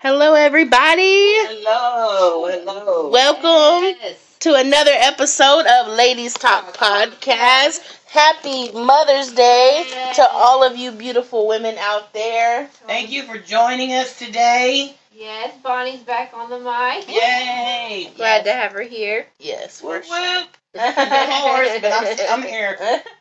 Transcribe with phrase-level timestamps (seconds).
[0.00, 1.32] Hello, everybody.
[1.48, 3.10] Hello, hello.
[3.10, 4.16] Welcome Yes.
[4.40, 7.80] to another episode of Ladies Talk Podcast.
[8.06, 9.84] Happy Mother's Day
[10.14, 12.66] to all of you beautiful women out there.
[12.86, 14.94] Thank you for joining us today.
[15.12, 17.08] Yes, Bonnie's back on the mic.
[17.08, 18.12] Yay!
[18.16, 19.26] Glad to have her here.
[19.40, 20.40] Yes, for Whoop, sure.
[20.44, 20.46] whoop.
[20.80, 22.78] I'm but I'm, I'm here.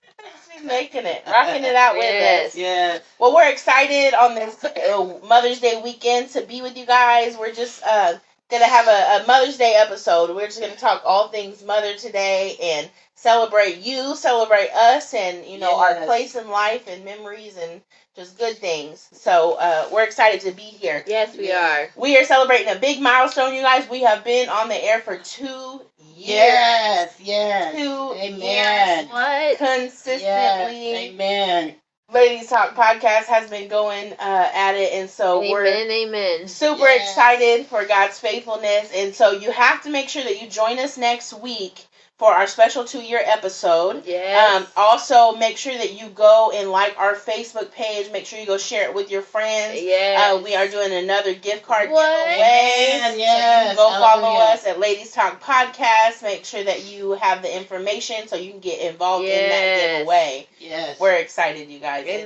[0.57, 2.49] She's making it, rocking it out with Yes.
[2.51, 2.55] us.
[2.57, 3.01] Yes.
[3.19, 7.37] Well, we're excited on this uh, Mother's Day weekend to be with you guys.
[7.37, 8.15] We're just uh,
[8.49, 10.35] gonna have a, a Mother's Day episode.
[10.35, 15.59] We're just gonna talk all things mother today and celebrate you, celebrate us, and you
[15.59, 17.81] know our place in life and memories and
[18.15, 19.09] just good things.
[19.11, 21.03] So uh, we're excited to be here.
[21.07, 21.89] Yes, we are.
[21.95, 23.89] We are celebrating a big milestone, you guys.
[23.89, 26.39] We have been on the air for two years.
[26.39, 27.75] Yes, yes.
[27.75, 29.05] Two Amen.
[29.05, 29.57] years What?
[29.57, 30.21] consistently.
[30.23, 31.75] Yes, amen.
[32.13, 36.47] Ladies Talk podcast has been going uh, at it, and so we're Amen, amen.
[36.47, 37.09] super Yes.
[37.09, 38.89] excited for God's faithfulness.
[38.95, 41.85] And so you have to make sure that you join us next week
[42.17, 44.03] for our special two year episode.
[44.05, 44.55] Yes.
[44.61, 48.11] Um, also, make sure that you go and like our Facebook page.
[48.11, 49.79] Make sure you go share it with your friends.
[49.81, 50.33] yes.
[50.33, 52.27] Uh, we are doing another gift card What?
[52.27, 52.89] giveaway.
[52.95, 56.23] Amen, So yes, you can go follow us at Ladies Talk Podcast.
[56.23, 60.47] Make sure that you have the information so you can get involved in that giveaway.
[60.59, 60.99] Yes.
[60.99, 62.05] We're excited, you guys.
[62.07, 62.25] Amen.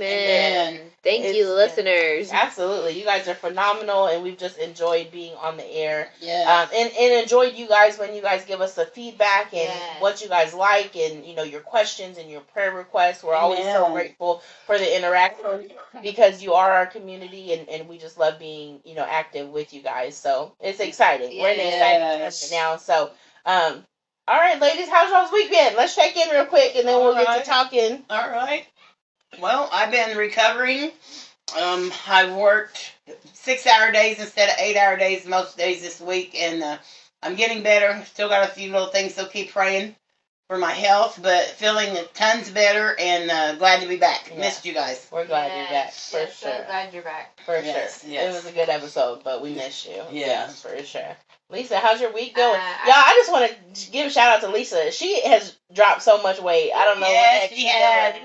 [0.75, 0.81] Amen.
[1.03, 2.29] Thank It's- you, listeners.
[2.33, 2.99] Absolutely.
[2.99, 6.09] You guys are phenomenal, and we've just enjoyed being on the air.
[6.19, 6.47] Yes.
[6.47, 10.01] Um, and, and enjoyed you guys when you guys give us the feedback and Yes.
[10.01, 13.23] what you guys like and, you know, your questions and your prayer requests.
[13.23, 15.71] We're always so grateful for the interaction
[16.03, 19.73] because you are our community, and, and we just love being, you know, active with
[19.73, 20.15] you guys.
[20.15, 21.39] So it's exciting.
[21.41, 22.77] We're in an exciting now.
[22.77, 23.09] So,
[23.47, 23.83] um,
[24.27, 25.75] all right, ladies, how's y'all's week been?
[25.75, 28.03] Let's check in real quick, and then we'll get to talking.
[28.09, 28.65] All right.
[29.39, 30.91] Well, I've been recovering.
[31.59, 32.93] Um, I've worked
[33.33, 36.77] six hour days instead of eight hour days most days this week, and uh,
[37.23, 38.03] I'm getting better.
[38.05, 39.95] Still got a few little things, so keep praying
[40.47, 44.29] for my health, but feeling tons better and uh, glad to be back.
[44.31, 44.39] Yeah.
[44.39, 45.07] Missed you guys.
[45.11, 46.51] We're glad you're back, for Yes, sure.
[46.51, 47.39] So glad you're back.
[47.45, 48.11] For Yes, sure.
[48.11, 48.29] yes.
[48.29, 50.03] It was a good episode, but we miss you.
[50.11, 50.47] Yeah.
[50.47, 51.15] For sure.
[51.51, 52.59] Lisa, how's your week going?
[52.59, 54.91] Uh, Y'all, I just want to give a shout out to Lisa.
[54.91, 56.71] She has dropped so much weight.
[56.73, 58.15] I don't know what Yes, heck she she's has.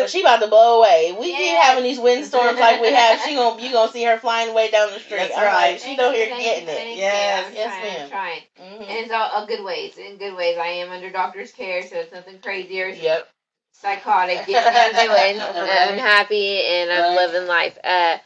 [0.00, 1.14] But she about to blow away.
[1.18, 3.20] We keep having these windstorms like we have.
[3.20, 5.18] She gonna you gonna see her flying way down the street.
[5.18, 5.72] That's I'm right.
[5.72, 6.96] like, she don't here getting it.
[6.96, 7.52] Yes.
[7.52, 8.08] Yes, trying, ma'am.
[8.08, 8.40] Trying.
[8.56, 9.98] hmm And it's all, all good ways.
[9.98, 10.56] In good ways.
[10.56, 13.28] I am under doctor's care, so it's nothing crazy or Yep.
[13.72, 14.38] psychotic.
[14.48, 15.40] I'm doing.
[15.40, 17.16] I'm happy and I'm Right.
[17.16, 17.76] living life.
[17.82, 18.18] Uh,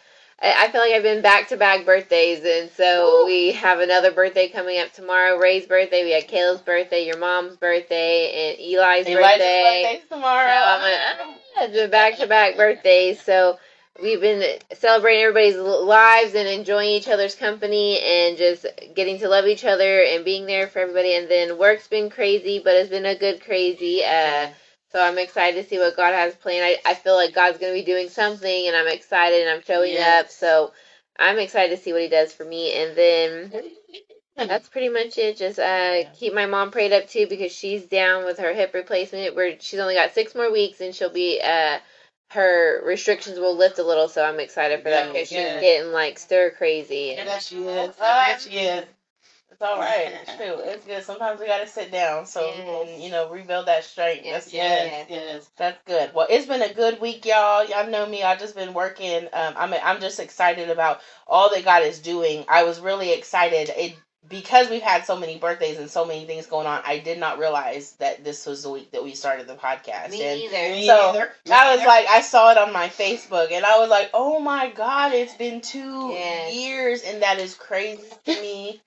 [0.43, 3.27] I I feel like I've been back to back birthdays, and so Woo.
[3.27, 5.39] we have another birthday coming up tomorrow.
[5.39, 9.83] Ray's birthday, we had Caleb's birthday, your mom's birthday, and Eli's Elijah's birthday.
[9.85, 10.51] birthday's So tomorrow.
[10.51, 13.23] I'm a, back to back birthdays.
[13.23, 13.59] So
[14.03, 19.47] we've been celebrating everybody's lives and enjoying each other's company and just getting to love
[19.47, 21.15] each other and being there for everybody.
[21.15, 24.03] And then work's been crazy, but it's been a good crazy.
[24.05, 24.49] Uh,
[24.93, 26.65] so I'm excited to see what God has planned.
[26.65, 29.63] I, I feel like God's going to be doing something, and I'm excited and I'm
[29.63, 30.27] showing Yes.
[30.27, 30.31] up.
[30.31, 30.73] So
[31.19, 32.75] I'm excited to see what He does for me.
[32.75, 33.53] And then
[34.37, 35.39] that's pretty much it.
[35.39, 39.35] Just uh, keep my mom prayed up too because she's down with her hip replacement.
[39.35, 41.79] Where she's only got six more weeks, and she'll be uh,
[42.33, 44.09] her restrictions will lift a little.
[44.09, 47.15] So I'm excited for that Good, because she's getting like stir crazy.
[47.17, 47.97] Yeah, she is.
[47.97, 48.85] That she is.
[49.63, 50.13] It's all right.
[50.27, 51.05] Shoot, it's good.
[51.05, 54.25] Sometimes we gotta sit down so we can, you know, rebuild that strength.
[54.25, 55.51] Yes, That's Yes, yes.
[55.57, 56.11] That's good.
[56.13, 57.65] Well, it's been a good week, y'all.
[57.65, 58.25] Y'all know me.
[58.25, 59.29] I've just been working.
[59.33, 62.45] Um, I'm I'm just excited about all that God is doing.
[62.49, 63.71] I was really excited.
[63.77, 63.95] It
[64.29, 66.81] because we've had so many birthdays and so many things going on.
[66.85, 70.11] I did not realize that this was the week that we started the podcast.
[70.11, 70.75] Me and either.
[70.75, 71.33] Me So, neither.
[71.47, 71.89] Me I was neither.
[71.89, 75.35] like, I saw it on my Facebook, and I was like, oh my God, it's
[75.35, 76.55] been two Yes.
[76.55, 78.81] years, and that is crazy to me.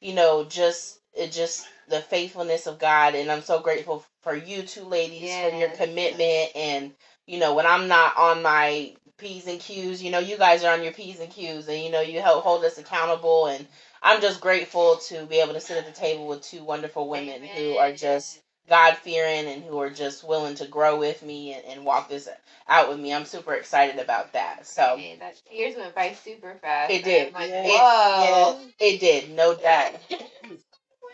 [0.00, 4.62] You know, just it just the faithfulness of God, and I'm so grateful for you
[4.62, 6.92] two ladies for your commitment, and
[7.26, 10.72] you know, when I'm not on my p's and q's, you know, you guys are
[10.72, 13.66] on your p's and q's, and you know, you help hold us accountable, and
[14.02, 17.42] I'm just grateful to be able to sit at the table with two wonderful women
[17.44, 21.64] who are just God fearing and who are just willing to grow with me and,
[21.66, 22.28] and walk this
[22.68, 23.14] out with me.
[23.14, 24.66] I'm super excited about that.
[24.66, 26.92] So Okay, that years went by super fast.
[26.92, 27.34] It did.
[27.34, 27.80] Like, Yeah.
[27.82, 28.60] whoa.
[28.80, 29.94] it did, no doubt.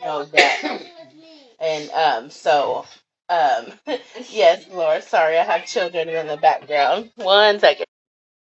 [0.04, 0.82] No doubt.
[1.60, 2.86] And um so
[3.30, 3.66] um
[4.30, 7.12] yes, Laura, sorry, I have children in the background.
[7.16, 7.85] One second.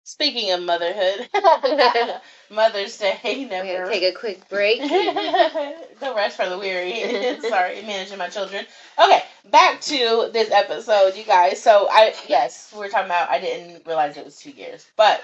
[0.08, 1.28] Speaking of motherhood,
[2.50, 4.80] Mother's Day We're never gonna take a quick break.
[4.80, 7.42] no rest for the weary.
[7.42, 8.66] Sorry, managing my children.
[8.98, 9.22] Okay,
[9.52, 11.62] back to this episode, you guys.
[11.62, 13.30] So I yes, we're talking about.
[13.30, 15.22] I didn't realize it was two years, but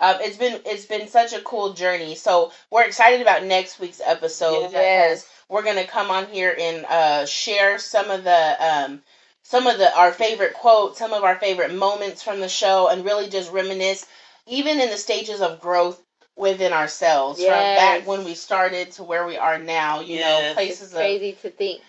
[0.00, 2.14] um, it's been it's been such a cool journey.
[2.14, 4.70] So we're excited about next week's episode.
[4.70, 5.22] Yes.
[5.22, 9.00] because We're gonna come on here and uh, share some of the um,
[9.44, 13.02] some of the our favorite quotes, some of our favorite moments from the show, and
[13.02, 14.04] really just reminisce,
[14.46, 16.02] even in the stages of growth
[16.36, 20.00] within ourselves, from back when we started to where we are now.
[20.00, 21.82] You know, places It's of crazy to think.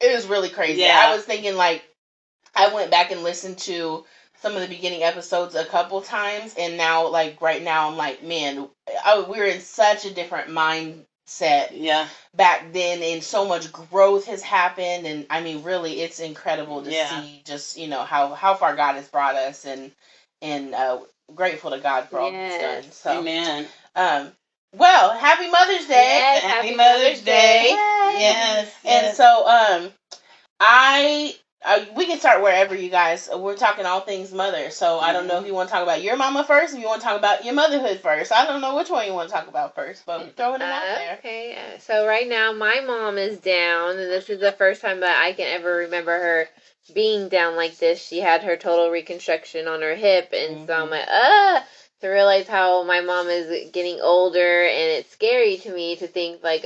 [0.00, 0.82] it was really crazy.
[0.82, 0.98] Yeah.
[1.06, 1.84] I was thinking like
[2.54, 4.04] I went back and listened to
[4.42, 8.22] some of the beginning episodes a couple times, and now like right now I'm like,
[8.22, 8.68] man,
[9.04, 12.06] I, we're in such a different mindset Yeah.
[12.34, 16.90] back then, and so much growth has happened, and I mean, really, it's incredible to
[16.92, 17.08] Yeah.
[17.22, 19.90] see just you know how how far God has brought us, and
[20.42, 21.00] and uh,
[21.34, 22.52] grateful to God for all Yes.
[22.52, 22.92] He's done.
[22.92, 23.66] So, Amen.
[23.94, 24.32] um,
[24.74, 26.18] well, happy Mother's Day.
[26.18, 27.70] Yes, Happy Mother's Day.
[27.70, 28.20] Yay.
[28.20, 28.72] Yes.
[28.84, 29.92] And so, um,
[30.60, 31.34] I,
[31.66, 33.28] uh, we can start wherever you guys.
[33.34, 34.70] We're talking all things mother.
[34.70, 36.86] So I don't know if you want to talk about your mama first, if you
[36.86, 38.30] want to talk about your motherhood first.
[38.30, 40.82] I don't know which one you want to talk about first, but throwing it out
[40.84, 41.16] Uh, there.
[41.18, 45.20] okay, so right now my mom is down, and this is the first time that
[45.22, 46.48] I can ever remember her
[46.94, 48.00] being down like this.
[48.00, 50.90] She had her total reconstruction on her hip, and so I'm Mhm.
[50.90, 51.66] like, ah,
[52.00, 56.44] to realize how my mom is getting older, and it's scary to me to think
[56.44, 56.64] like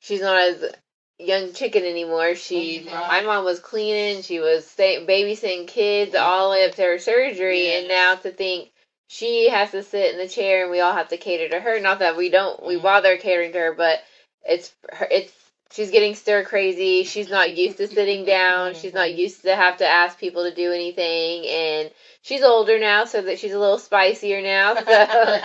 [0.00, 0.72] she's not as
[1.18, 2.34] young chicken anymore.
[2.34, 6.82] She, my mom was cleaning, she was stay, babysitting kids all the way up to
[6.82, 8.70] her surgery, and now to think
[9.08, 11.80] she has to sit in the chair and we all have to cater to her.
[11.80, 12.82] Not that we don't, we Mhm.
[12.82, 14.02] bother catering to her, but
[14.44, 15.32] it's her, it's
[15.72, 17.04] she's getting stir crazy.
[17.04, 18.74] She's not used to sitting down.
[18.74, 19.16] She's not Mhm.
[19.18, 21.90] used to have to ask people to do anything, and
[22.22, 24.74] she's older now, so that she's a little spicier now.
[24.84, 25.40] So.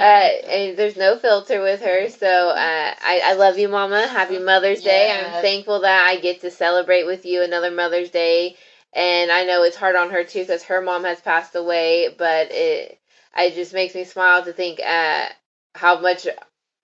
[0.00, 4.06] Uh, and there's no filter with her, so uh, I, I love you, Mama.
[4.06, 5.06] Happy Mother's Day.
[5.08, 5.36] Yes.
[5.36, 8.56] I'm thankful that I get to celebrate with you another Mother's Day,
[8.92, 12.50] and I know it's hard on her too because her mom has passed away, but
[12.52, 12.98] it
[13.36, 15.26] it just makes me smile to think uh,
[15.74, 16.26] how much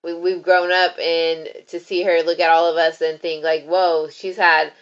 [0.06, 3.44] we, we've grown up and to see her look at all of us and think
[3.44, 4.72] like, whoa, she's had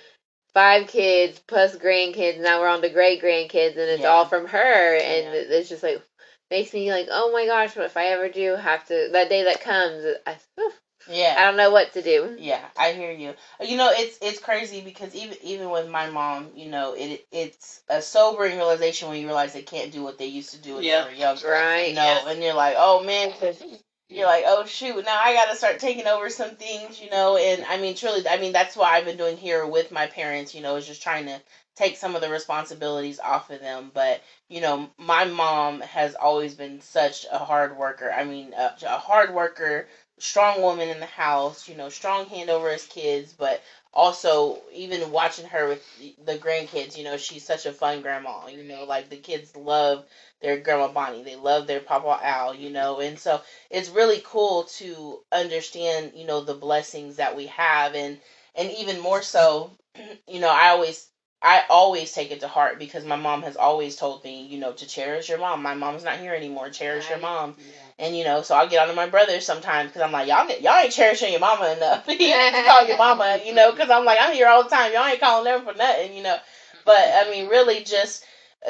[0.55, 2.41] five kids plus grandkids.
[2.41, 4.11] Now we're on to great grandkids, and it's Yeah.
[4.11, 5.57] all from her, and Yeah.
[5.59, 6.03] it's just like
[6.51, 9.45] makes me like, oh my gosh, what if I ever do have to that day
[9.45, 10.05] that comes?
[10.27, 10.73] I, whew,
[11.09, 11.37] yeah.
[11.39, 12.37] I don't know what to do.
[12.39, 13.35] Yeah, I hear you.
[13.61, 17.83] You know, it's it's crazy because even even with my mom, you know, it it's
[17.89, 20.85] a sobering realization when you realize they can't do what they used to do when
[20.85, 21.05] Yeah.
[21.05, 21.49] they were younger.
[21.51, 21.89] Right.
[21.89, 22.27] You know, Yes.
[22.29, 23.63] and you're like, oh man, 'cause
[24.09, 27.37] you're like, oh shoot, now I got to start taking over some things, you know.
[27.37, 30.55] And I mean, truly, I mean, that's what I've been doing here with my parents.
[30.55, 31.41] You know, is just trying to
[31.75, 33.91] take some of the responsibilities off of them.
[33.95, 38.11] But you know, my mom has always been such a hard worker.
[38.13, 39.87] I mean, a, a hard worker,
[40.19, 41.67] strong woman in the house.
[41.69, 43.61] You know, strong hand over his kids, but
[43.95, 45.83] also even watching her with
[46.25, 46.97] the grandkids.
[46.99, 48.47] You know, she's such a fun grandma.
[48.49, 50.05] You know, like the kids love
[50.43, 51.23] their grandma Bonnie.
[51.23, 56.27] They love their Papa Al, you know, and so it's really cool to understand, you
[56.27, 58.19] know, the blessings that we have and
[58.55, 59.71] and even more so,
[60.29, 61.09] you know, I always
[61.41, 64.73] I always take it to heart because my mom has always told me, you know,
[64.73, 65.63] to cherish your mom.
[65.63, 66.71] My mom's not here anymore.
[66.71, 67.55] Cherish your mom.
[67.99, 70.49] And you know, so I'll get on to my brothers sometimes because I'm like, y'all,
[70.49, 72.05] y'all ain't cherishing your mama enough.
[72.09, 74.69] you need to call your mama, you know, because I'm like, I'm here all the
[74.71, 74.93] time.
[74.93, 76.37] Y'all ain't calling them for nothing, you know.
[76.85, 78.25] But I mean, really, just,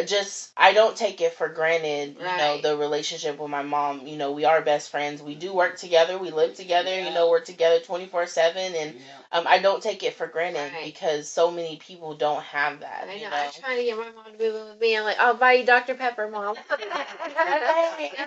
[0.06, 2.16] just I don't take it for granted.
[2.18, 4.06] You know, the relationship with my mom.
[4.06, 5.22] You know, we are best friends.
[5.22, 6.18] We do work together.
[6.18, 6.98] We live together.
[7.00, 9.00] You know, we're together twenty four seven, and Yeah.
[9.32, 10.84] um, I don't take it for granted Right.
[10.84, 13.06] because so many people don't have that.
[13.08, 13.30] I know.
[13.30, 13.36] know.
[13.36, 14.96] I'm trying to get my mom to move in with me.
[14.96, 15.94] I'm like, I'll buy you Dr.
[15.94, 16.56] Pepper, mom.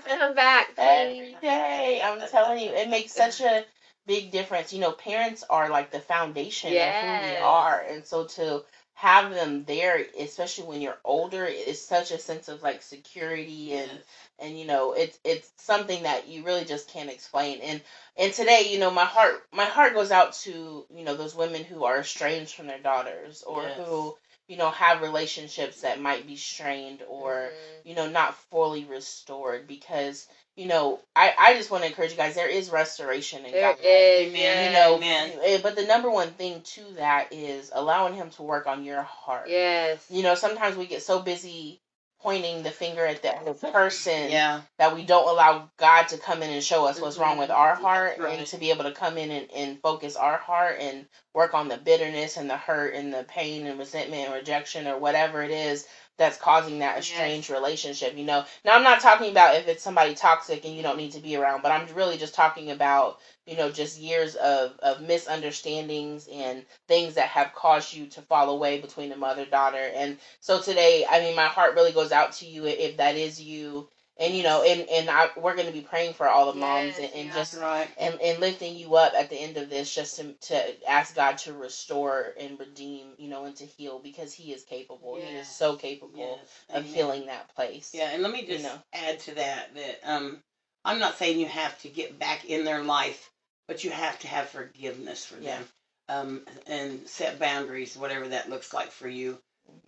[0.07, 1.35] Come back, Every please.
[1.41, 3.65] day, I'm telling you, it makes such a
[4.05, 4.71] big difference.
[4.73, 8.63] You know, parents are like the foundation of who we are, and so to
[8.97, 13.91] have them there, especially when you're older, is such a sense of like security and
[13.91, 14.01] Yes.
[14.39, 17.81] and you know it's it's something that you really just can't explain and
[18.17, 21.63] and today you know my heart my heart goes out to you know those women
[21.63, 23.77] who are estranged from their daughters or Yes.
[23.77, 24.15] who
[24.47, 27.85] you know have relationships that might be strained or Mhm.
[27.89, 32.17] you know not fully restored because you know i i just want to encourage you
[32.17, 34.29] guys there is restoration in There god is.
[34.33, 34.65] Amen.
[34.65, 35.31] you know Amen.
[35.43, 39.03] eh, but the number one thing to that is allowing him to work on your
[39.03, 40.05] heart Yes.
[40.09, 41.79] you know sometimes we get so busy
[42.19, 44.61] pointing the finger at the other person Yeah.
[44.79, 47.75] that we don't allow God to come in and show us what's wrong with our
[47.75, 48.39] heart Right.
[48.39, 51.67] and to be able to come in and, and focus our heart and work on
[51.67, 55.51] the bitterness and the hurt and the pain and resentment and rejection or whatever it
[55.51, 55.85] is
[56.17, 57.05] that's causing that Yes.
[57.05, 58.43] estranged relationship, you know.
[58.65, 61.35] Now I'm not talking about if it's somebody toxic and you don't need to be
[61.35, 66.63] around, but I'm really just talking about, you know, just years of, of misunderstandings and
[66.87, 69.89] things that have caused you to fall away between the mother daughter.
[69.93, 73.39] And so today, I mean, my heart really goes out to you if that is
[73.39, 73.87] you
[74.19, 76.97] and you know and and I, we're going to be praying for all the moms
[76.97, 77.33] Yes, and, and yeah.
[77.33, 77.87] just right.
[77.97, 81.37] and, and lifting you up at the end of this just to, to ask god
[81.39, 85.47] to restore and redeem you know and to heal because he is capable he is
[85.47, 86.65] so capable Yes.
[86.69, 86.93] of Amen.
[86.93, 88.79] healing that place Yeah, and let me you just know.
[88.93, 90.41] add to that that um,
[90.85, 93.29] I'm not saying you have to get back in their life,
[93.67, 95.57] but you have to have forgiveness for Yeah.
[95.57, 95.65] them
[96.09, 99.37] um, and set boundaries, whatever that looks like for you,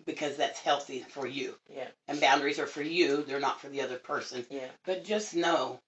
[0.05, 1.55] because that's healthy for you.
[1.69, 4.45] yeah And boundaries are for you; they're not for the other person.
[4.50, 5.79] yeah But just know,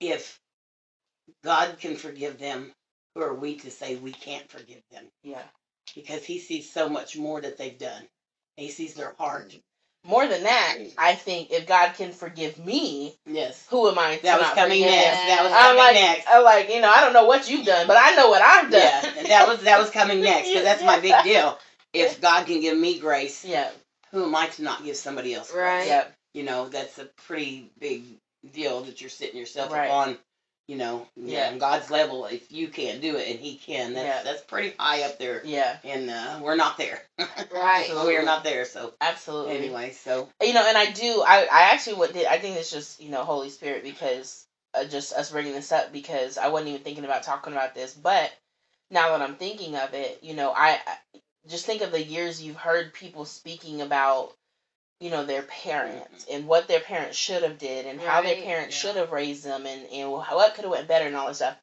[0.00, 0.38] if
[1.44, 2.72] God can forgive them,
[3.14, 5.04] who are we to say we can't forgive them?
[5.22, 5.42] yeah
[5.94, 8.02] Because He sees so much more that they've done.
[8.56, 9.54] He sees their heart.
[10.06, 13.66] more than that i think if god can forgive me Yes.
[13.70, 15.26] who am i to That was coming forgive next.
[15.26, 16.26] That was I'm coming like, next.
[16.32, 18.70] I'm like, you know, I don't know what you've done, but I know what I've
[18.70, 18.80] done.
[18.80, 21.58] Yeah, and that was that was coming next because that's my big deal.
[21.92, 23.68] If God can give me grace, yeah,
[24.12, 25.62] who am I to not give somebody else grace?
[25.62, 25.86] Right.
[25.86, 26.04] yeah,
[26.34, 28.04] You know, that's a pretty big
[28.52, 29.88] deal that you're setting yourself Right.
[29.88, 30.18] up on.
[30.68, 31.46] You know, Yeah.
[31.46, 32.26] yeah, on God's level.
[32.26, 34.22] If you can't do it and He can, that's Yeah.
[34.22, 35.40] that's pretty high up there.
[35.42, 37.02] yeah, And uh, we're not there.
[37.50, 37.88] Right.
[38.04, 38.66] we are not there.
[38.66, 39.56] So absolutely.
[39.56, 41.24] anyway, so you know, and I do.
[41.26, 44.84] I I actually what did I think it's just you know Holy Spirit because uh,
[44.84, 48.30] just us bringing this up because I wasn't even thinking about talking about this, but
[48.90, 50.96] now that I'm thinking of it, you know, I, I
[51.46, 54.32] just think of the years you've heard people speaking about
[55.00, 58.74] you know their parents and what their parents should have did and how their parents
[58.74, 58.80] yeah.
[58.90, 61.56] should have raised them and and what could have went better and all this stuff.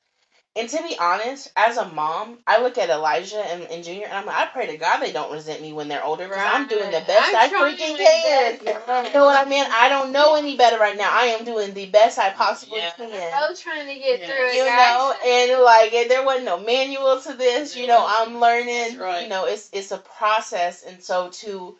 [0.57, 4.15] And to be honest, as a mom, I look at Elijah and, and Junior, and
[4.15, 6.67] I'm like, I pray to God they don't resent me when they're older because I'm
[6.67, 8.59] doing the best I I'm freaking can.
[8.59, 9.07] best.
[9.07, 9.65] You know what I mean?
[9.69, 11.09] I don't know any better right now.
[11.11, 12.91] I am doing the best I possibly Yeah.
[12.91, 13.33] can.
[13.33, 14.27] I'm trying to get Yeah.
[14.27, 14.77] through it, You guys.
[14.95, 17.75] know, and like and there wasn't no manual to this.
[17.75, 18.97] You know, I'm learning.
[18.97, 19.23] Right.
[19.23, 21.77] You know, it's it's a process, and so to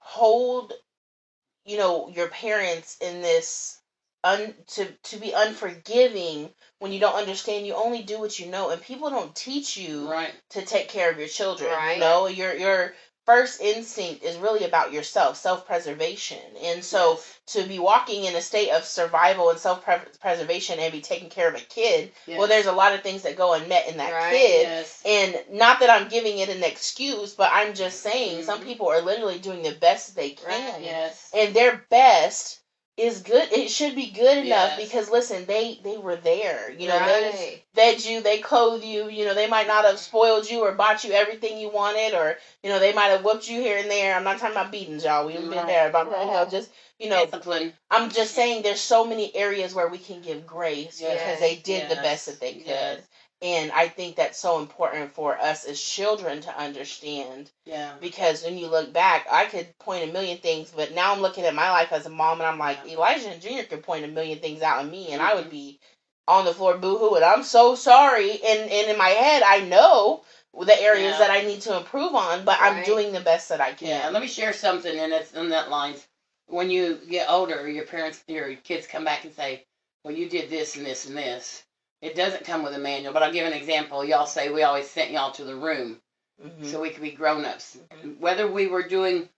[0.00, 0.72] hold,
[1.64, 3.77] you know, your parents in this
[4.24, 7.66] un to to be unforgiving when you don't understand.
[7.66, 10.32] You only do what you know, and people don't teach you right.
[10.50, 11.70] to take care of your children.
[11.70, 11.94] Right.
[11.94, 12.94] You know, your your
[13.26, 17.38] first instinct is really about yourself, self preservation, and so Yes.
[17.48, 19.84] to be walking in a state of survival and self
[20.20, 22.38] preservation and be taking care of a kid, Yes.
[22.38, 24.30] well, there's a lot of things that go unmet in that Right.
[24.32, 24.62] kid.
[24.62, 25.02] yes.
[25.04, 28.64] And not that I'm giving it an excuse, but I'm just saying some Mhm.
[28.64, 30.72] people are literally doing the best they can.
[30.72, 30.82] Right.
[30.82, 31.28] yes.
[31.34, 32.60] And their best
[32.98, 33.52] is good.
[33.52, 34.80] It should be good enough Yes.
[34.80, 36.70] because listen, they they were there.
[36.70, 40.50] You know, they fed you, they clothed you, you know, they might not have spoiled
[40.50, 43.60] you or bought you everything you wanted or, you know, they might have whooped you
[43.60, 44.16] here and there.
[44.16, 45.26] I'm not talking about beatings, y'all.
[45.26, 45.66] We haven't been Right.
[45.68, 45.90] there.
[45.90, 47.72] But, you know, just, you know, Discipline.
[47.90, 51.20] I'm just saying there's so many areas where we can give grace Yes.
[51.22, 53.02] because they did the best that they could.
[53.40, 57.92] And I think that's so important for us as children to understand Yeah.
[58.00, 61.44] because when you look back, I could point a million things, but now I'm looking
[61.44, 62.94] at my life as a mom and I'm like, Yeah.
[62.94, 65.50] Elijah and Junior could point a million things out in me and I would Mhm.
[65.50, 65.80] be
[66.26, 68.42] on the floor boo and I'm so sorry.
[68.42, 70.24] And, and in my head, I know
[70.58, 71.18] the areas Yeah.
[71.18, 73.88] that I need to improve on, but I'm doing the best that I can.
[73.88, 76.06] Yeah, let me share something, and it's in that lines.
[76.46, 79.64] When you get older, your parents, your kids come back and say,
[80.02, 81.62] "Well, you did this and this and this."
[82.00, 84.04] It doesn't come with a manual, but I'll give an example.
[84.04, 86.00] Y'all say we always sent y'all to the room
[86.44, 86.70] Mhm.
[86.70, 87.78] so we could be grown-ups.
[88.04, 88.18] Mhm.
[88.20, 89.28] Whether we were doing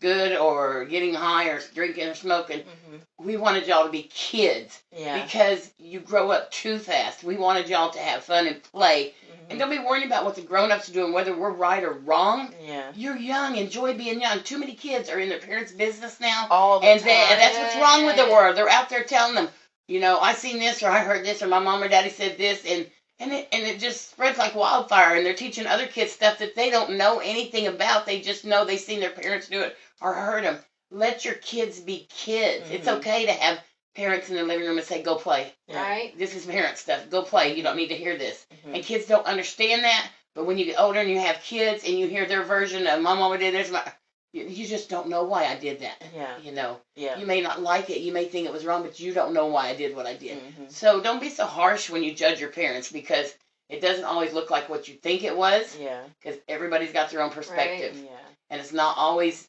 [0.00, 3.00] good or getting high or drinking or smoking, Mhm.
[3.18, 5.22] we wanted y'all to be kids Yeah.
[5.24, 7.24] because you grow up too fast.
[7.24, 9.50] We wanted y'all to have fun and play, Mhm.
[9.50, 12.54] and don't be worrying about what the grown-ups are doing, whether we're right or wrong.
[12.60, 12.92] yeah.
[12.94, 13.56] You're young.
[13.56, 14.42] Enjoy being young.
[14.42, 17.08] Too many kids are in their parents' business now, All the and, time.
[17.08, 18.56] they, and that's what's wrong with the world.
[18.56, 19.48] They're out there telling them,
[19.88, 22.38] you know, I seen this or I heard this or my mom or daddy said
[22.38, 22.86] this, and
[23.18, 25.16] and it and it just spreads like wildfire.
[25.16, 28.06] And they're teaching other kids stuff that they don't know anything about.
[28.06, 30.58] They just know they seen their parents do it or heard them.
[30.90, 32.70] Let your kids be kids.
[32.70, 32.98] It's Mhm.
[32.98, 33.60] okay to have
[33.96, 35.52] parents in the living room and say, "Go play.
[35.66, 35.82] Yeah.
[35.82, 36.18] Right.
[36.18, 37.00] This is parent stuff.
[37.10, 37.54] Go play.
[37.54, 38.74] You don't need to hear this." Mhm.
[38.76, 40.06] And kids don't understand that.
[40.34, 43.00] But when you get older and you have kids and you hear their version of
[43.00, 43.82] my mama did this, my,
[44.32, 46.02] you, just don't know why I did that.
[46.14, 46.36] Yeah.
[46.42, 47.18] You know, Yeah.
[47.18, 49.46] you may not like it, you may think it was wrong, but you don't know
[49.46, 50.38] why I did what I did.
[50.42, 50.70] Mhm.
[50.72, 53.32] So don't be so harsh when you judge your parents because
[53.68, 56.02] it doesn't always look like what you think it was Yeah.
[56.22, 58.04] because everybody's got their own perspective, Right?
[58.04, 58.26] Yeah.
[58.50, 59.46] and it's not always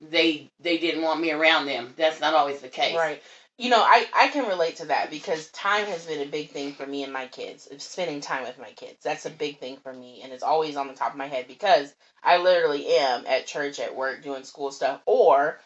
[0.00, 1.94] they they didn't want me around them.
[1.96, 2.96] That's not always the case.
[2.96, 3.22] Right.
[3.56, 6.72] You know, I, I can relate to that because time has been a big thing
[6.72, 7.68] for me and my kids.
[7.78, 9.04] Spending time with my kids.
[9.04, 11.46] That's a big thing for me and it's always on the top of my head
[11.46, 15.60] because I literally am at church, at work, doing school stuff, or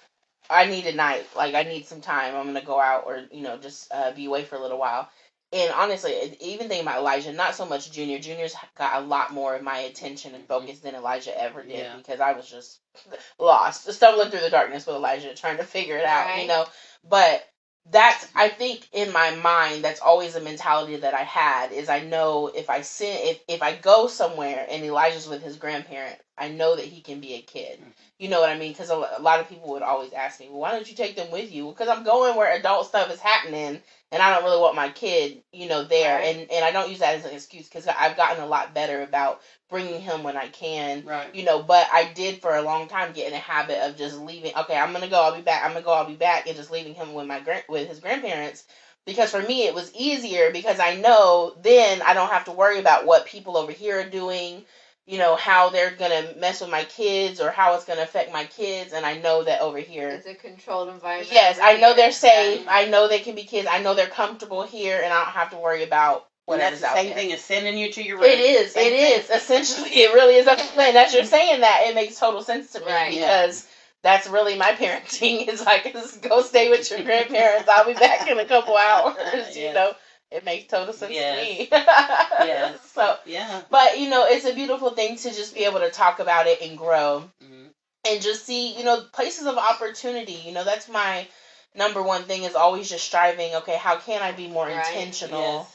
[0.51, 1.27] I need a night.
[1.35, 2.35] Like I need some time.
[2.35, 5.09] I'm gonna go out or, you know, just uh, be away for a little while.
[5.51, 8.19] And honestly, even thinking about Elijah, not so much Junior.
[8.19, 11.97] Junior's got a lot more of my attention and focus than Elijah ever did Yeah.
[11.97, 12.81] because I was just
[13.39, 16.67] lost, stumbling through the darkness with Elijah, trying to figure it out, you know.
[17.03, 17.49] But
[17.91, 22.01] that's I think in my mind that's always a mentality that I had is I
[22.01, 26.49] know if I send if if I go somewhere and Elijah's with his grandparent, I
[26.49, 27.81] know that he can be a kid.
[28.19, 28.73] You know what I mean?
[28.73, 31.31] Because a, lot of people would always ask me, well, why don't you take them
[31.31, 31.69] with you?
[31.69, 33.81] Because I'm going where adult stuff is happening,
[34.11, 36.19] and I don't really want my kid, you know, there.
[36.19, 36.37] Right.
[36.37, 39.03] And and I don't use that as an excuse because I've gotten a lot better
[39.03, 41.35] about bringing him when I can Right.
[41.35, 44.19] you know but i did for a long time get in a habit of just
[44.19, 46.57] leaving okay i'm gonna go i'll be back i'm gonna go i'll be back and
[46.57, 48.65] just leaving him with my grand with his grandparents
[49.05, 52.79] because for me it was easier because i know then i don't have to worry
[52.79, 54.65] about what people over here are doing
[55.09, 58.45] you know how they're gonna mess with my kids or how it's gonna affect my
[58.45, 61.33] kids and i know that over here It's a controlled environment.
[61.33, 62.71] yes i know they're safe Yeah.
[62.71, 65.51] i know they can be kids i know they're comfortable here and i don't have
[65.51, 67.15] to worry about And that's whatever's the same there.
[67.17, 68.27] thing as sending you to your room.
[68.27, 68.73] It is.
[68.73, 69.19] Same It thing.
[69.21, 69.31] is.
[69.43, 70.45] Essentially, it really is.
[70.47, 70.97] That's the thing.
[70.97, 73.13] As you're saying that, it makes total sense to me Right.
[73.13, 73.27] Yeah.
[73.43, 73.67] because
[74.03, 75.47] that's really my parenting.
[75.53, 77.69] Is like, just go stay with your grandparents.
[77.69, 79.55] I'll be back in a couple hours.
[79.57, 79.93] You know,
[80.31, 81.35] it makes total sense Yes.
[81.35, 81.69] to me.
[81.73, 82.79] Yes.
[82.95, 83.63] So, Yeah.
[83.71, 86.61] but you know, it's a beautiful thing to just be able to talk about it
[86.61, 87.71] and grow Mhm.
[88.05, 90.33] and just see, you know, places of opportunity.
[90.45, 91.27] You know, that's my
[91.75, 93.55] number one thing is always just striving.
[93.57, 94.77] Okay, how can I be more Right.
[94.87, 95.41] intentional?
[95.41, 95.67] Yes.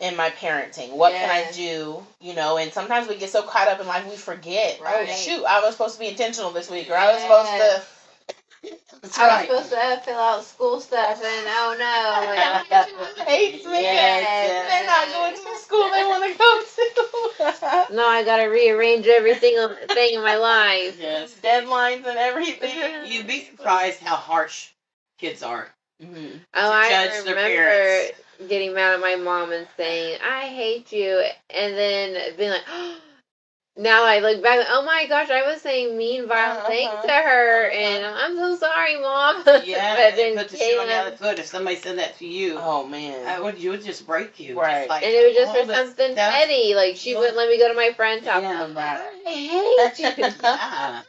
[0.00, 0.90] in my parenting.
[0.90, 2.06] What can I do?
[2.20, 4.80] You know, and sometimes we get so caught up in life we forget.
[4.80, 5.08] Right.
[5.10, 7.84] Oh shoot, I was supposed to be intentional this week, or I was supposed Yes.
[8.62, 12.84] That's I was supposed to uh, fill out school stuff, and oh no.
[12.84, 13.24] to.
[13.24, 13.82] Hates me.
[13.82, 14.68] Yes.
[14.68, 16.62] They're not going to the school they want to go
[17.88, 17.94] to.
[17.94, 20.98] No, I gotta rearrange every single thing in my life.
[21.00, 21.34] Yes.
[21.42, 23.06] Deadlines and everything.
[23.06, 24.70] You'd be surprised how harsh
[25.18, 25.68] kids are.
[26.02, 26.38] Mm-hmm.
[26.54, 28.20] Oh, to I judge their remember parents.
[28.48, 31.24] getting mad at my mom and saying, I hate you.
[31.50, 32.62] And then being like,
[33.78, 36.68] now I look back, oh my gosh, I was saying mean, vile Uh-huh.
[36.68, 37.66] things to her.
[37.66, 37.76] Uh-huh.
[37.76, 39.42] And I'm so sorry, mom.
[39.64, 39.96] Yeah.
[39.96, 41.38] but then put the shoe on the other foot.
[41.38, 43.26] If somebody said that to you, Oh man.
[43.26, 44.58] I would you would just break you.
[44.60, 44.80] Right.
[44.80, 46.74] Just like, and it was just all for something petty.
[46.74, 48.42] Like, she wouldn't let me go to my friend's house.
[48.42, 49.00] Yeah.
[49.26, 51.08] I hate you.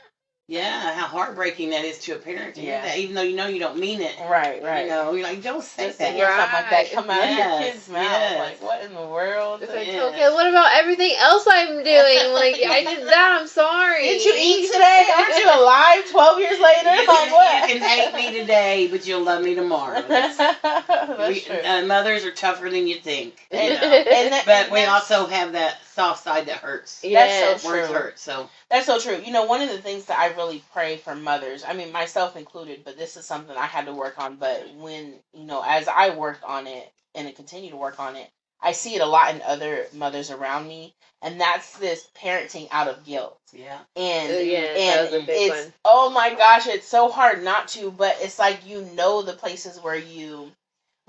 [0.49, 0.59] Yeah.
[0.59, 2.81] Yeah, how heartbreaking that is to a parent to hear Yeah.
[2.81, 4.15] that, even though you know you don't mean it.
[4.27, 4.85] Right, right.
[4.85, 6.15] You know, you're like, don't say Just to that.
[6.15, 8.01] hear something like that come out of your Yes, kid's mouth.
[8.03, 8.39] yes.
[8.39, 9.61] Like, what in the world?
[9.61, 10.05] It's like, Yeah.
[10.05, 12.33] okay, what about everything else I'm doing?
[12.33, 14.01] Like, I did that, I'm sorry.
[14.01, 15.07] Did you eat today?
[15.15, 16.95] Aren't you alive 12 years later?
[16.95, 17.69] You, Like, what?
[17.69, 20.01] you can hate me today, but you'll love me tomorrow.
[20.07, 21.59] That's- That's we- true.
[21.63, 23.35] uh, mothers are tougher than you think.
[23.51, 23.63] You know?
[23.65, 27.03] and that- but and we also have that soft side that hurts.
[27.03, 27.97] Yeah, that's so Words True.
[27.97, 28.19] hurt.
[28.19, 29.21] So That's so true.
[29.25, 32.37] You know, one of the things that I really pray for mothers, I mean, myself
[32.37, 34.37] included, but this is something I had to work on.
[34.37, 38.15] But when, you know, as I worked on it and I continue to work on
[38.15, 38.29] it,
[38.61, 40.93] I see it a lot in other mothers around me.
[41.21, 43.37] And that's this parenting out of guilt.
[43.53, 43.79] yeah.
[43.97, 45.73] And, Uh, yeah, and was a big it's, one.
[45.83, 49.79] oh my gosh, it's so hard not to, but it's like you know the places
[49.81, 50.51] where you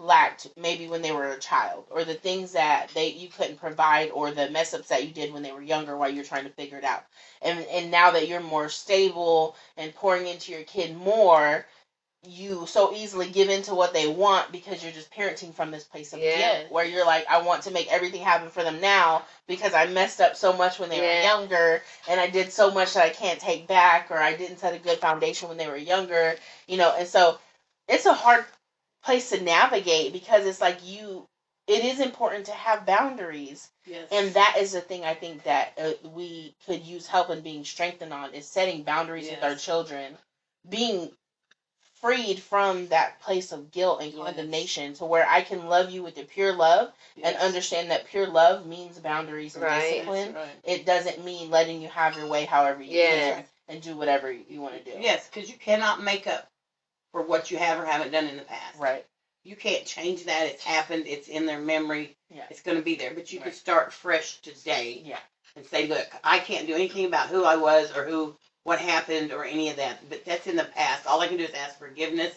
[0.01, 4.11] lacked maybe when they were a child or the things that they you couldn't provide
[4.11, 6.51] or the mess ups that you did when they were younger while you're trying to
[6.51, 7.05] figure it out
[7.43, 11.67] and and now that you're more stable and pouring into your kid more
[12.23, 16.13] you so easily give into what they want because you're just parenting from this place
[16.13, 16.61] of Yes.
[16.61, 19.87] guilt where you're like I want to make everything happen for them now because I
[19.87, 21.19] messed up so much when they Yeah.
[21.19, 24.59] were younger and I did so much that I can't take back or I didn't
[24.59, 26.37] set a good foundation when they were younger
[26.67, 27.39] you know and so
[27.89, 28.45] it's a hard
[29.03, 31.27] place to navigate because it's like you
[31.67, 34.09] it is important to have boundaries Yes.
[34.13, 37.65] and that is the thing I think that uh, we could use help in being
[37.65, 40.17] strengthened on is setting boundaries with our children,
[40.69, 41.11] being
[42.01, 44.25] freed from that place of guilt and Yes.
[44.25, 48.27] condemnation to where I can love you with the pure love and understand that pure
[48.27, 49.81] love means boundaries and Right.
[49.81, 50.35] discipline.
[50.35, 50.49] Right.
[50.65, 53.35] It doesn't mean letting you have your way however you Yes.
[53.37, 54.99] can and do whatever you want to do.
[55.01, 56.49] Yes, because you cannot make up
[57.13, 58.79] for what you have or haven't done in the past.
[58.79, 59.05] Right.
[59.43, 60.47] You can't change that.
[60.47, 61.05] It's happened.
[61.07, 62.17] It's in their memory.
[62.29, 62.45] Yeah.
[62.51, 63.13] It's going to be there.
[63.15, 63.47] But you Right.
[63.47, 65.19] can start fresh today Yeah.
[65.57, 69.33] and say, look, I can't do anything about who I was or who, what happened
[69.33, 70.09] or any of that.
[70.09, 71.07] But that's in the past.
[71.07, 72.35] All I can do is ask forgiveness,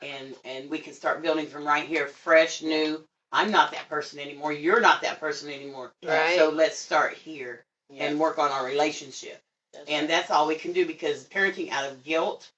[0.00, 3.04] and and we can start building from right here, fresh, new.
[3.32, 4.52] I'm not that person anymore.
[4.52, 5.92] You're not that person anymore.
[6.04, 6.36] Right.
[6.38, 8.04] So let's start here Yeah.
[8.04, 9.42] and work on our relationship.
[9.72, 10.08] That's And right.
[10.08, 12.48] that's all we can do because parenting out of guilt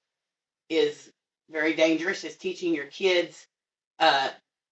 [0.69, 1.11] is
[1.51, 2.23] very dangerous.
[2.23, 3.45] It's teaching your kids
[3.99, 4.29] uh,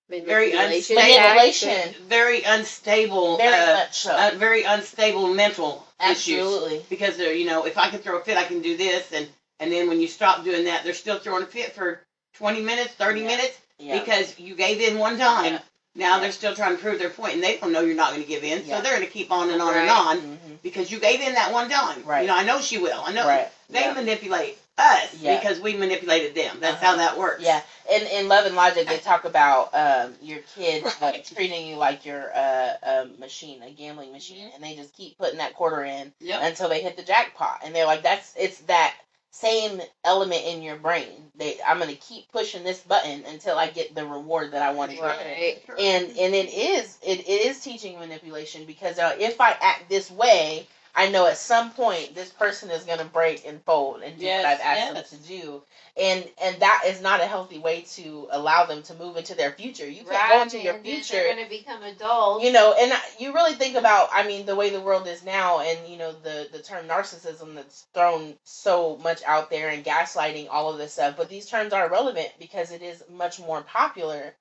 [0.10, 0.96] very Manipulation.
[0.96, 1.94] Manipulation.
[2.08, 4.12] very unstable, very uh, much so.
[4.12, 6.40] uh, very unstable mental issues.
[6.40, 6.86] Absolutely.
[6.90, 9.28] Because they're, you know, if I can throw a fit, I can do this, and
[9.60, 12.02] and then when you stop doing that, they're still throwing a fit for
[12.34, 13.28] twenty minutes, thirty Yeah.
[13.28, 14.00] minutes Yeah.
[14.00, 15.54] because you gave in one time.
[15.54, 15.60] Yeah.
[15.96, 16.22] Now Yeah.
[16.22, 18.28] they're still trying to prove their point, and they don't know you're not going to
[18.28, 18.78] give in, Yeah.
[18.78, 20.08] so they're going to keep on and on and Right.
[20.08, 20.62] on Mhm.
[20.64, 22.04] because you gave in that one time.
[22.04, 22.22] Right.
[22.22, 23.02] You know, I know she will.
[23.06, 23.48] I know Right.
[23.70, 23.94] they Yeah.
[23.94, 25.38] manipulate us Yeah.
[25.40, 26.58] because we manipulated them.
[26.60, 26.92] That's Uh-huh.
[26.92, 27.42] how that works.
[27.44, 27.62] Yeah,
[27.92, 32.06] in in Love and Logic, they talk about um, your kid uh, treating you like
[32.06, 36.14] you're uh, a machine, a gambling machine, and they just keep putting that quarter in
[36.22, 36.42] Yep.
[36.44, 38.96] until they hit the jackpot, and they're like, "That's it's that
[39.32, 41.30] same element in your brain.
[41.36, 44.92] They, I'm gonna keep pushing this button until I get the reward that I want
[44.92, 45.62] to get." Right.
[45.78, 50.10] And and it is it, it is teaching manipulation because uh, if I act this
[50.10, 54.26] way, I know at some point this person is gonna break and fold and do
[54.26, 55.10] Yes, what I've asked yes.
[55.12, 55.64] them to do,
[55.98, 59.52] and and that is not a healthy way to allow them to move into their
[59.52, 59.88] future.
[59.88, 62.44] You can't go into your and future They're going to become adults.
[62.44, 65.60] you know and you really think about i mean the way the world is now
[65.60, 70.48] and you know the the term narcissism that's thrown so much out there and gaslighting
[70.50, 74.34] all of this stuff but these terms are relevant because it is much more popular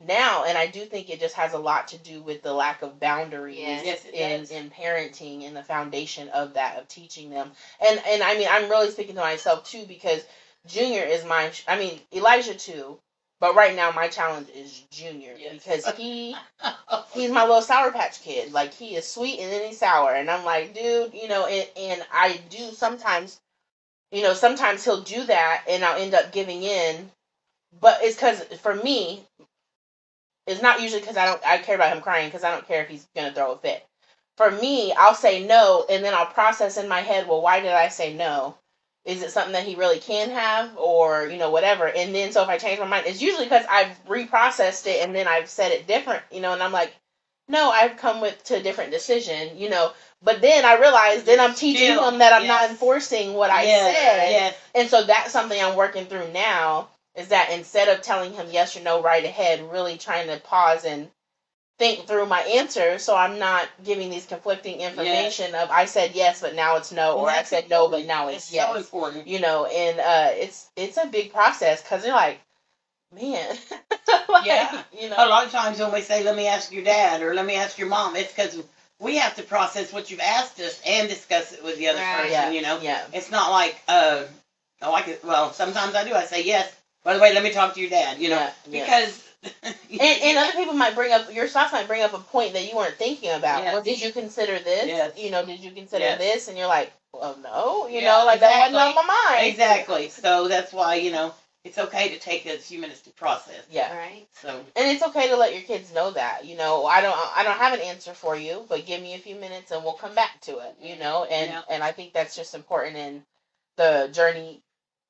[0.00, 2.82] now and i do think it just has a lot to do with the lack
[2.82, 4.06] of boundaries Yes.
[4.12, 8.36] Yes, in in parenting and the foundation of that of teaching them and and i
[8.36, 10.24] mean i'm really speaking to myself too because
[10.66, 12.98] junior is my i mean elijah too
[13.40, 15.52] but right now my challenge is junior Yes.
[15.52, 16.34] because he
[17.12, 18.52] he's my little sour patch kid.
[18.52, 21.68] Like he is sweet and then he's sour, and I'm like, dude, you know, and,
[21.76, 23.40] and I do sometimes,
[24.10, 27.10] you know, sometimes he'll do that, and I'll end up giving in,
[27.80, 29.24] but it's because for me,
[30.46, 32.82] it's not usually because I don't I care about him crying because I don't care
[32.82, 33.86] if he's gonna throw a fit.
[34.36, 37.72] For me, I'll say no, and then I'll process in my head, well, why did
[37.72, 38.56] I say no?
[39.04, 41.88] Is it something that he really can have, or you know, whatever?
[41.88, 45.14] And then so if I change my mind, it's usually because I've reprocessed it and
[45.14, 46.94] then I've said it different, you know, and I'm like,
[47.48, 49.92] no, I've come with to a different decision, you know.
[50.22, 53.64] But then I realize then I'm teaching Still, him that I'm not enforcing what I
[53.64, 54.56] yes, said, Yes.
[54.74, 56.88] and so that's something I'm working through now.
[57.16, 60.84] Is that instead of telling him yes or no right ahead, really trying to pause
[60.84, 61.08] and
[61.78, 66.40] think through my answer, so I'm not giving these conflicting information of I said yes
[66.40, 68.76] but now it's no, or I That's said no but now It's it's yes so
[68.76, 69.26] important.
[69.26, 72.38] you know and uh it's it's a big process because you're like
[73.12, 73.56] man
[74.28, 74.82] like, Yeah.
[74.92, 77.34] you know A lot of times when we say, "Let me ask your dad" or
[77.34, 78.60] "Let me ask your mom," it's because
[78.98, 82.16] we have to process what you've asked us and discuss it with the other Right.
[82.22, 82.30] person.
[82.32, 84.24] yeah You know, yeah it's not like, uh,
[84.82, 85.18] oh, I could.
[85.24, 86.14] Well, sometimes I do.
[86.14, 86.72] I say yes.
[87.04, 88.18] By the way, let me talk to your dad.
[88.18, 88.80] You know, yeah, yeah.
[88.80, 89.22] because
[89.62, 92.68] and, and other people might bring up your spouse might bring up a point that
[92.68, 93.62] you weren't thinking about.
[93.62, 93.72] Yes.
[93.74, 94.86] Well, did you consider this?
[94.86, 95.12] Yes.
[95.18, 96.18] You know, did you consider Yes.
[96.18, 96.48] this?
[96.48, 97.86] And you're like, well, no.
[97.86, 99.46] You Yeah, know, like that wasn't on my mind.
[99.46, 100.08] exactly.
[100.08, 103.60] So that's why you know it's okay to take a few minutes to process.
[103.70, 103.94] Yeah.
[103.96, 104.26] Right.
[104.40, 106.46] So And it's okay to let your kids know that.
[106.46, 109.18] You know, I don't I don't have an answer for you, but give me a
[109.18, 110.74] few minutes and we'll come back to it.
[110.80, 111.62] You know, and Yeah.
[111.68, 113.22] and I think that's just important in
[113.76, 114.62] the journey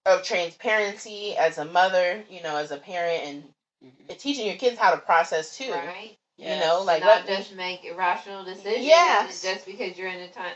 [0.07, 2.23] of transparency as a mother.
[2.31, 3.45] You know, as a parent and
[3.85, 4.19] mhm.
[4.19, 5.71] teaching your kids how to process too.
[5.73, 6.17] Right.
[6.37, 8.85] You know, like not let me- just make irrational decisions.
[8.85, 9.43] Yes.
[9.43, 10.53] Just because you're in a time.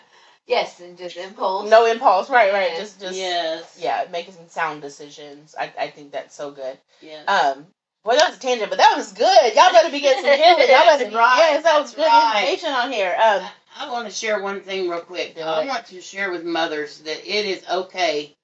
[0.47, 1.69] Yes, and just impulse.
[1.69, 2.31] no impulse.
[2.31, 2.71] Right, right.
[2.73, 2.79] Yes.
[2.81, 3.79] Just just yes.
[3.79, 5.55] yeah, making some sound decisions.
[5.59, 6.79] I, I think that's so good.
[7.03, 7.29] Yes.
[7.29, 7.67] Um,
[8.05, 9.55] well, that was a tangent, but that was good.
[9.55, 10.69] Y'all better be getting some healing.
[10.69, 12.41] Y'all better be Right, yes, that was that's good right.
[12.41, 13.15] information on here.
[13.23, 13.47] Um,
[13.79, 15.35] I want to share one thing real quick.
[15.35, 18.35] Do I want to share with mothers that it is okay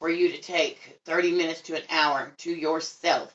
[0.00, 3.32] for you to take 30 minutes to an hour to yourself.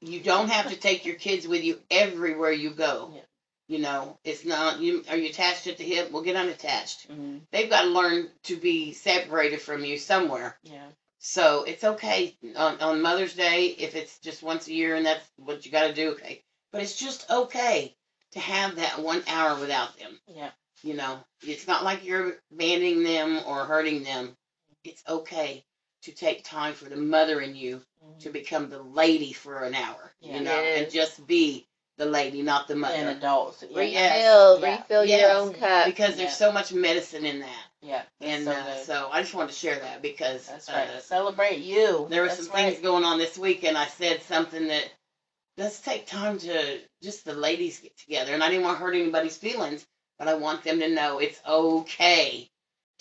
[0.00, 3.12] You don't have to take your kids with you everywhere you go.
[3.14, 3.20] Yeah.
[3.68, 6.10] You know, it's not you are you attached at the hip?
[6.10, 7.08] Well get unattached.
[7.08, 10.58] mhm, They've got to learn to be separated from you somewhere.
[10.64, 10.88] yeah,
[11.20, 15.24] So it's okay on, on Mother's Day if it's just once a year and that's
[15.36, 16.10] what you got to do.
[16.10, 17.94] Okay, but it's just okay
[18.32, 20.18] to have that one hour without them.
[20.26, 20.50] yeah,
[20.82, 24.36] You know, it's not like you're abandoning them or hurting them.
[24.84, 25.64] It's okay
[26.02, 28.20] to take time for the mother in you mhm.
[28.20, 30.12] to become the lady for an hour.
[30.20, 30.38] Yeah.
[30.38, 31.66] You know, and just be
[31.98, 32.94] the lady, not the mother.
[32.94, 33.62] and adults.
[33.62, 34.60] Yeah, Refill, Yes.
[34.60, 34.76] Yeah.
[34.78, 35.86] refill your own cup.
[35.86, 36.34] because there's Yeah.
[36.46, 37.64] so much medicine in that.
[37.80, 41.00] yeah, And so uh, so I just wanted to share that because That's uh.
[41.00, 42.06] Celebrate you.
[42.10, 42.70] there were That's some right.
[42.72, 44.90] things going on this week, and I said something that
[45.58, 48.32] let's take time to just the ladies get together.
[48.32, 49.86] And I didn't want to hurt anybody's feelings,
[50.18, 52.50] but I want them to know it's okay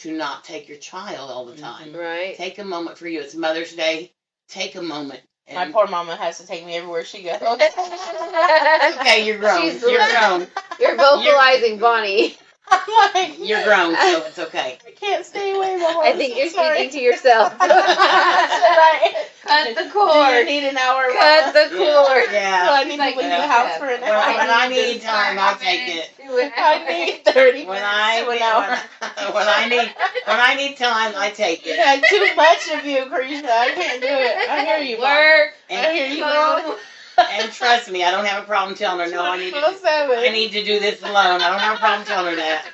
[0.01, 1.63] to not take your child all the mm-hmm.
[1.63, 1.93] time.
[1.93, 2.35] Right.
[2.35, 3.21] Take a moment for you.
[3.21, 4.11] It's Mother's Day.
[4.47, 5.21] Take a moment.
[5.53, 7.35] My poor mama has to take me everywhere she goes.
[7.41, 9.61] okay, you're grown.
[9.61, 10.47] She's you're grown.
[10.79, 12.37] You're vocalizing, Bonnie.
[12.71, 14.77] I'm like, You're grown, so it's okay.
[14.87, 15.99] I can't stay away, mama.
[16.03, 16.77] I think you're Sorry.
[16.89, 17.51] speaking to yourself.
[17.53, 17.59] Should
[19.41, 20.13] Cut the cord.
[20.13, 20.45] Do you cord.
[20.47, 21.03] need an hour?
[21.11, 22.25] Cut the cord.
[22.27, 22.67] So Yeah.
[22.71, 23.41] I need to leave yeah.
[23.41, 24.37] the house for an hour.
[24.37, 26.09] when I need need this time, I'll take it.
[26.57, 28.77] I need thirty When minutes I to an hour.
[29.25, 29.89] when, when I need
[30.25, 31.77] when I need time, I take it.
[31.77, 33.49] had too much of you, Carisha.
[33.49, 34.49] I can't do it.
[34.49, 34.97] I hear you.
[34.97, 35.07] Mom.
[35.07, 35.53] Work.
[35.69, 36.75] I hear you.
[37.17, 37.25] Home.
[37.25, 37.41] Mom.
[37.41, 39.23] And trust me, I don't have a problem telling her no.
[39.23, 39.59] I need to.
[39.59, 41.41] do- I need to do this alone.
[41.41, 42.65] I don't have a problem telling her that.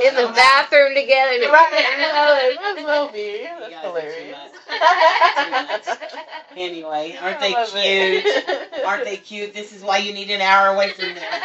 [0.00, 1.50] in the bathroom together.
[1.52, 2.56] Right.
[2.60, 3.18] That's Moby.
[3.42, 4.38] You That's guys are too hilarious.
[6.56, 8.24] Anyway, aren't they cute?
[8.26, 8.84] it.
[8.84, 9.54] Aren't they cute?
[9.54, 11.42] This is why you need an hour away from them.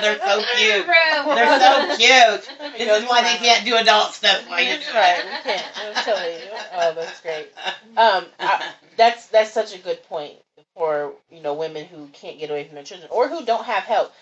[0.00, 0.86] They're so cute.
[0.86, 2.48] They're so cute.
[2.60, 5.24] Let This is why they can't do adult stuff while you're That's doing right.
[5.24, 5.66] We can't.
[5.76, 6.40] I'm telling you.
[6.74, 7.48] Oh, that's great.
[7.96, 10.34] Um, I, that's that's such a good point
[10.78, 13.84] for you know women who can't get away from their children or who don't have
[13.84, 14.12] help.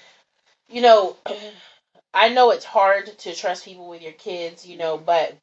[0.68, 1.16] You know,
[2.14, 4.66] I know it's hard to trust people with your kids.
[4.66, 5.36] You know, but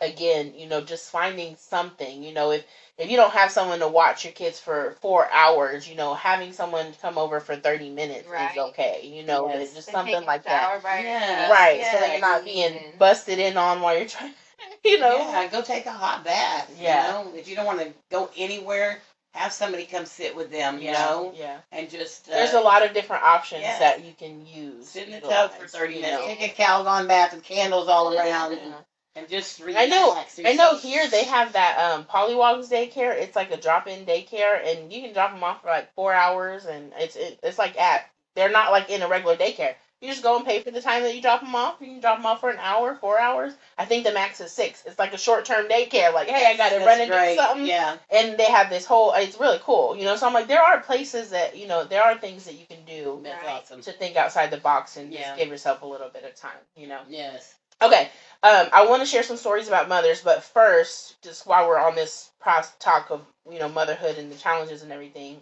[0.00, 2.22] again, you know, just finding something.
[2.22, 2.64] You know, if
[2.98, 6.52] if you don't have someone to watch your kids for four hours, you know, having
[6.52, 8.52] someone come over for thirty minutes Right.
[8.52, 9.00] is okay.
[9.04, 9.74] You know, Yes.
[9.74, 10.80] just To something like that.
[10.82, 11.50] shower Yeah.
[11.50, 12.98] Right, Yeah, so that you're not being Even.
[12.98, 14.32] busted in on while you're trying.
[14.84, 15.16] You know.
[15.18, 16.70] Yeah, go take a hot bath.
[16.78, 17.06] Yeah.
[17.06, 18.98] You know, if you don't want to go anywhere,
[19.38, 20.78] have somebody come sit with them.
[20.78, 21.58] You yeah, know, yeah.
[21.72, 23.78] and just uh, There's a lot of different options yeah.
[23.78, 24.88] that you can use.
[24.88, 26.22] sit in the utilize, tub for thirty you minutes.
[26.22, 26.34] know.
[26.34, 28.74] Take a Calgon bath with candles all around, and,
[29.16, 29.84] and just relax.
[29.84, 30.24] I know.
[30.50, 33.14] I know here they have that um Polywogs daycare.
[33.14, 36.66] It's like a drop-in daycare, and you can drop them off for like four hours,
[36.66, 39.74] and it's it, it's like at they're not like in a regular daycare.
[40.00, 41.76] You just go and pay for the time that you drop them off.
[41.80, 43.52] You can drop them off for an hour, four hours.
[43.76, 44.84] I think the max is six.
[44.86, 46.14] It's like a short-term daycare.
[46.14, 47.34] Like, hey, I got to run and great.
[47.34, 47.66] do something.
[47.66, 47.96] Yeah.
[48.10, 50.80] and they have this whole it's really cool you know so i'm like there are
[50.80, 53.52] places that you know there are things that you can do That's Right.
[53.52, 53.80] awesome.
[53.82, 55.20] to think outside the box and Yeah.
[55.22, 57.54] just give yourself a little bit of time you know Yes.
[57.82, 58.08] okay
[58.42, 61.94] um i want to share some stories about mothers but first just while we're on
[61.96, 65.38] this pros- talk of you know motherhood and the challenges and everything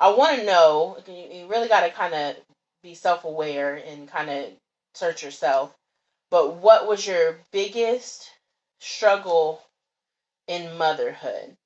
[0.00, 2.36] i want to know you, you really got to kind of
[2.82, 4.46] be self-aware and kind of
[4.94, 5.74] search yourself.
[6.30, 8.30] But what was your biggest
[8.78, 9.62] struggle
[10.46, 11.56] in motherhood?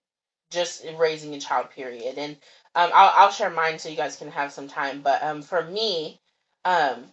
[0.51, 2.19] Just in raising a child period.
[2.19, 2.37] And
[2.75, 5.03] um, I'll, I'll share mine so you guys can have some time.
[5.03, 6.21] But um, for me
[6.65, 7.05] um,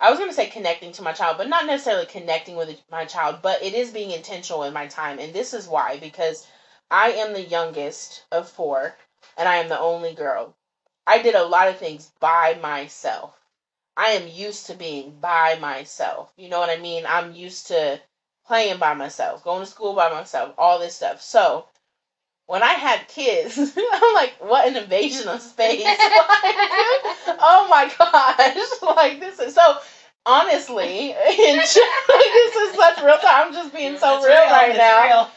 [0.00, 3.04] i was going to say connecting to my child but not necessarily connecting with my
[3.04, 5.18] child but it is being intentional in my time.
[5.18, 6.46] And this is why because
[6.90, 8.94] i am the youngest of four
[9.36, 10.54] and i am the only girl
[11.08, 13.34] i did a lot of things by myself
[13.96, 18.00] i am used to being by myself you know what i mean i'm used to
[18.46, 21.64] playing by myself going to school by myself all this stuff so
[22.48, 25.84] when I had kids, I'm like, what an invasion of space.
[25.86, 28.56] Like, oh my gosh.
[28.96, 29.76] Like this is so
[30.24, 33.48] honestly, in, this is such real time.
[33.48, 35.04] I'm just being so It's real, right now.
[35.04, 35.30] real.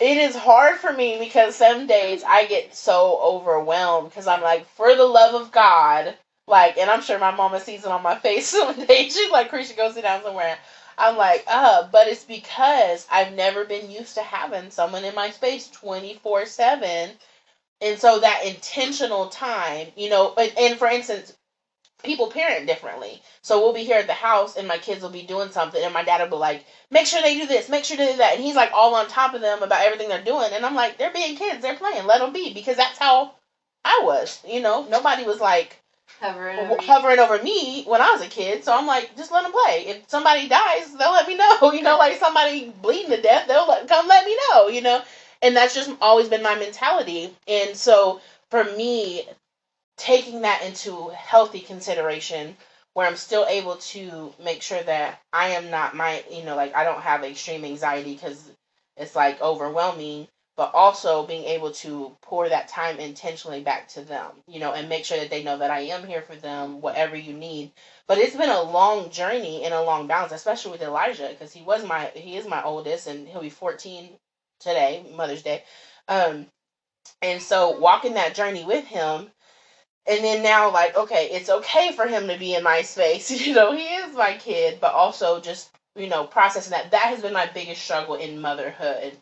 [0.00, 4.66] It is hard for me because some days I get so overwhelmed because I'm like,
[4.68, 6.14] for the love of God,
[6.48, 9.16] like, and I'm sure my mama sees it on my face some days.
[9.16, 10.58] She's like, Krisha, go sit down somewhere.
[10.98, 15.30] I'm like, uh, but it's because I've never been used to having someone in my
[15.30, 17.10] space 24 7.
[17.82, 21.34] And so that intentional time, you know, and, and for instance,
[22.02, 23.22] people parent differently.
[23.42, 25.94] So we'll be here at the house and my kids will be doing something and
[25.94, 28.34] my dad will be like, make sure they do this, make sure they do that.
[28.34, 30.50] And he's like all on top of them about everything they're doing.
[30.52, 33.32] And I'm like, they're being kids, they're playing, let them be because that's how
[33.84, 35.76] I was, you know, nobody was like,
[36.20, 38.64] Hovering over hovering over me when I was a kid.
[38.64, 39.84] So I'm like, just let them play.
[39.86, 41.72] If somebody dies, they'll let me know.
[41.72, 44.68] You know, like somebody bleeding to death, they'll let, come let me know.
[44.68, 45.02] You know,
[45.42, 47.36] and that's just always been my mentality.
[47.46, 49.28] And so for me,
[49.96, 52.56] taking that into healthy consideration,
[52.94, 56.74] where I'm still able to make sure that I am not my, you know, like
[56.74, 58.50] I don't have extreme anxiety because
[58.96, 64.30] it's like overwhelming but also being able to pour that time intentionally back to them,
[64.48, 67.14] you know, and make sure that they know that I am here for them, whatever
[67.14, 67.72] you need.
[68.06, 71.62] But it's been a long journey and a long balance, especially with Elijah, because he
[71.62, 74.10] was my he is my oldest, and he'll be 14
[74.60, 75.62] today, Mother's Day.
[76.08, 76.46] Um,
[77.20, 79.30] and so walking that journey with him,
[80.08, 83.54] and then now like, okay, it's okay for him to be in my space, you
[83.54, 86.90] know, he is my kid, but also just you know processing that.
[86.92, 89.12] That has been my biggest struggle in motherhood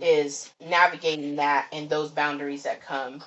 [0.00, 3.22] is navigating that and those boundaries that come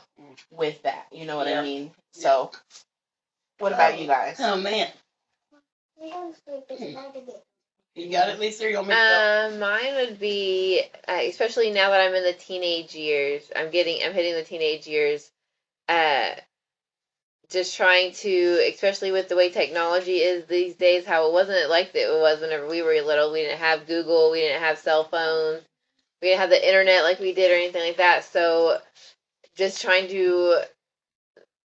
[0.52, 1.08] with that.
[1.12, 1.62] You know what Yeah.
[1.62, 1.92] I mean?
[2.14, 2.52] So,
[3.60, 4.38] what about you guys?
[4.40, 4.90] Oh man,
[7.96, 8.66] you got it, Lisa.
[8.66, 9.54] or You want me to go?
[9.56, 13.52] Um, mine would be, uh, especially now that I'm in the teenage years.
[13.56, 15.32] I'm getting, I'm hitting the teenage years.
[15.90, 16.32] Uh,
[17.50, 21.96] just trying to, especially with the way technology is these days, how it wasn't like
[21.96, 23.32] it was whenever we were little.
[23.32, 25.64] We didn't have Google, we didn't have cell phones,
[26.22, 28.24] we didn't have the internet like we did or anything like that.
[28.24, 28.78] So,
[29.56, 30.62] just trying to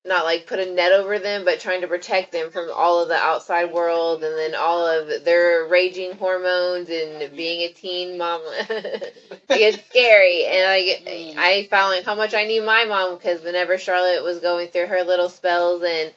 [0.06, 3.10] not like put a net over them, but trying to protect them from all of
[3.10, 8.42] the outside world and then all of their raging hormones and being a teen mom.
[9.50, 11.36] it's scary, and I Mm.
[11.38, 14.88] I found like how much I need my mom because whenever Charlotte was going through
[14.88, 16.14] her little spells and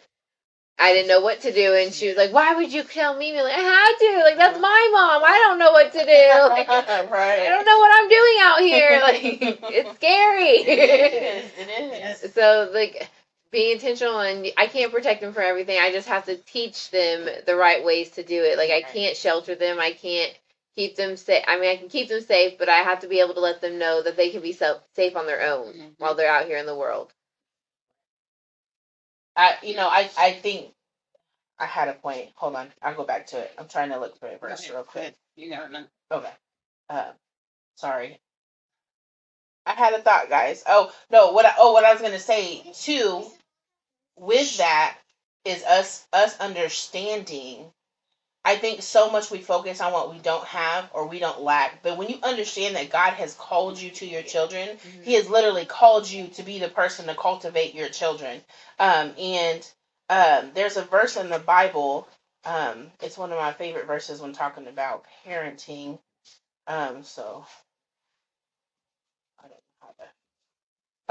[0.79, 3.41] I didn't know what to do, and she was like, "Why would you kill me?"
[3.41, 4.23] Like, I had to.
[4.25, 5.23] Like, that's my mom.
[5.25, 6.05] I don't know what to do.
[6.53, 9.01] Like, I don't know what I'm doing out here.
[9.01, 9.23] Like,
[9.75, 10.57] it's scary.
[10.59, 11.51] It is.
[11.59, 12.33] It is.
[12.35, 13.09] So like
[13.53, 15.79] being intentional and I can't protect them for everything.
[15.81, 18.59] I just have to teach them the right ways to do it.
[18.59, 19.79] Like I can't shelter them.
[19.81, 20.33] I can't
[20.77, 21.45] keep them safe.
[21.47, 23.61] I mean, I can keep them safe, but I have to be able to let
[23.61, 25.95] them know that they can be self- safe on their own Mhm.
[25.99, 27.13] while they're out here in the world.
[29.37, 30.75] I, you know, I, I think
[31.59, 32.31] I had a point.
[32.37, 33.53] Hold on, I'll go back to it.
[33.59, 35.15] I'm trying to look for it Go first, real quick.
[35.37, 35.87] You got it.
[36.11, 36.33] Okay.
[36.91, 37.13] Uh,
[37.77, 38.21] sorry.
[39.67, 40.65] I had a thought, guys.
[40.67, 43.25] Oh no, what I, oh what I was gonna say too,
[44.23, 44.99] with that
[45.45, 47.67] is us us understanding.
[48.45, 51.83] I think so much we focus on what we don't have or we don't lack,
[51.83, 55.67] but when you understand that God has called you to your children, He has literally
[55.67, 58.41] called you to be the person to cultivate your children.
[58.81, 59.71] Um, and
[60.11, 62.09] um, there's a verse in the Bible.
[62.45, 66.01] Um, it's one of my favorite verses when talking about parenting.
[66.67, 67.45] Um, so
[69.39, 70.05] I don't know how to.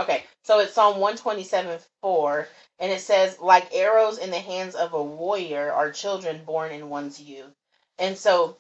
[0.02, 2.48] Okay, so it's Psalm 127 4,
[2.80, 6.90] and it says, Like arrows in the hands of a warrior are children born in
[6.90, 7.54] one's youth.
[8.00, 8.58] And so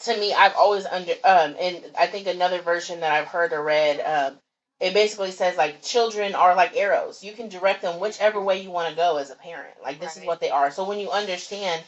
[0.00, 3.62] to me, I've always under, um, and I think another version that I've heard or
[3.62, 4.38] read, um,
[4.80, 7.24] it basically says like children are like arrows.
[7.24, 9.74] You can direct them whichever way you want to go as a parent.
[9.82, 10.26] Like this is Right.
[10.26, 10.70] what they are.
[10.70, 11.82] So when you understand,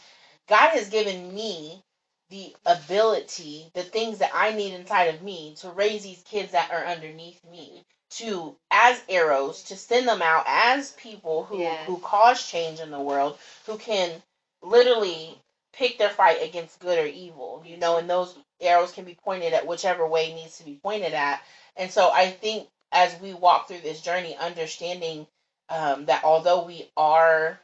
[0.47, 1.83] God has given me
[2.29, 6.71] the ability, the things that I need inside of me to raise these kids that
[6.71, 7.85] are underneath me
[8.17, 11.85] to as arrows to send them out as people who Yes.
[11.85, 14.21] who cause change in the world who can
[14.61, 15.37] literally
[15.73, 19.53] pick their fight against good or evil you know and those arrows can be pointed
[19.53, 21.41] at whichever way needs to be pointed at
[21.75, 25.27] and so i think as we walk through this journey understanding
[25.69, 27.59] um, that although we are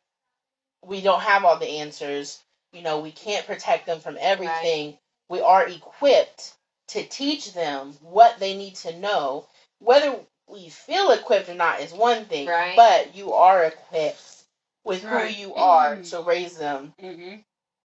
[0.83, 4.97] we don't have all the answers you know we can't protect them from everything
[5.29, 6.53] we are equipped
[6.89, 9.45] to teach them what they need to know
[9.79, 10.13] whether
[10.47, 12.75] we feel equipped or not is one thing Right.
[12.75, 14.43] but you are equipped
[14.83, 15.33] with Right.
[15.33, 17.37] who you are to raise them Mm-hmm.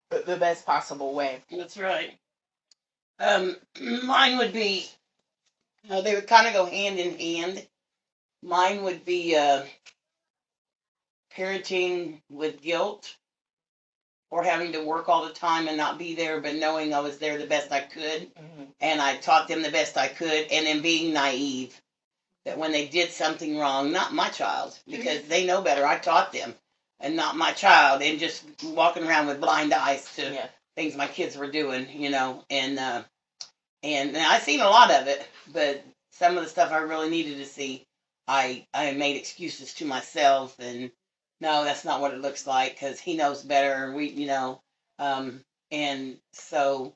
[0.09, 2.17] the, the best possible way That's right.
[3.19, 3.55] Um,
[4.03, 4.89] mine would be,
[5.89, 7.67] uh, they would kind of go hand in hand.
[8.41, 9.63] Mine would be uh,
[11.35, 13.15] parenting with guilt
[14.29, 17.19] or having to work all the time and not be there, but knowing I was
[17.19, 18.33] there the best I could.
[18.35, 18.67] Mhm.
[18.81, 21.79] And I taught them the best I could, and then being naive
[22.45, 26.33] that when they did something wrong, not my child, because they know better, I taught
[26.33, 26.53] them,
[26.99, 31.07] and not my child, and just walking around with blind eyes to yeah things my
[31.07, 33.03] kids were doing, you know, and uh,
[33.83, 37.09] and, and I seen a lot of it, but some of the stuff I really
[37.09, 37.85] needed to see,
[38.27, 40.91] I I made excuses to myself, and
[41.41, 43.93] no, that's not what it looks like because he knows better.
[43.93, 44.61] We, you know,
[44.99, 46.95] um, and so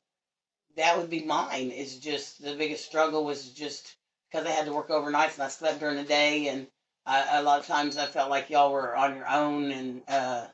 [0.76, 1.70] that would be mine.
[1.70, 3.96] Is just the biggest struggle was just
[4.30, 6.66] because I had to work overnights and I slept during the day, and
[7.06, 10.46] I, a lot of times I felt like y'all were on your own, and uh,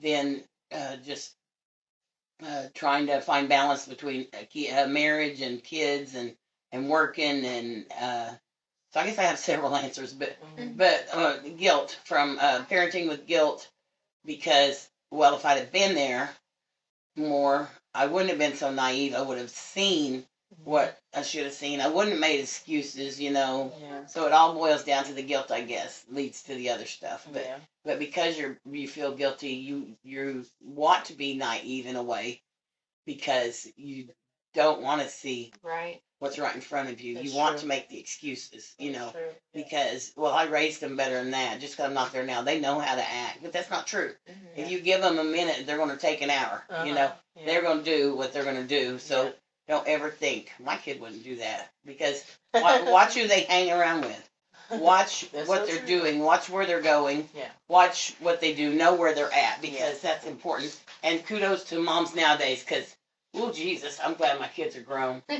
[0.00, 1.34] then uh, just
[2.44, 6.34] uh, trying to find balance between uh, ki- uh, marriage and kids and
[6.72, 8.30] and working and uh,
[8.92, 10.76] so I guess I have several answers, but Mhm.
[10.76, 13.68] but uh, guilt from uh, parenting with guilt
[14.24, 16.30] because well if I'd have been there
[17.16, 20.24] more I wouldn't have been so naive I would have seen
[20.64, 24.32] what I should have seen I wouldn't have made excuses you know yeah so it
[24.32, 27.56] all boils down to the guilt I guess leads to the other stuff but yeah
[27.84, 32.42] but because you're you feel guilty you you want to be naive in a way
[33.06, 34.08] because you
[34.54, 36.00] don't want to see Right.
[36.18, 37.60] what's right in front of you That's you want true.
[37.62, 39.34] to make the excuses you know That's true.
[39.54, 42.58] because well i raised them better than that just because i'm not there now they
[42.60, 44.34] know how to act but that's not true Mhm.
[44.56, 46.94] if you give them a minute they're going to take an hour you Uh-huh.
[46.94, 47.44] know Yeah.
[47.46, 49.32] they're going to do what they're going to do so.
[49.68, 54.30] Don't ever think my kid wouldn't do that because watch, who they hang around with.
[54.80, 55.86] Watch what so they're true.
[56.00, 56.20] doing.
[56.20, 57.28] Watch where they're going.
[57.34, 57.48] Yeah.
[57.68, 58.72] watch what they do.
[58.74, 60.78] Know where they're at because that's important.
[61.02, 62.94] And kudos to moms nowadays because
[63.34, 65.22] oh jesus i'm glad my kids are grown.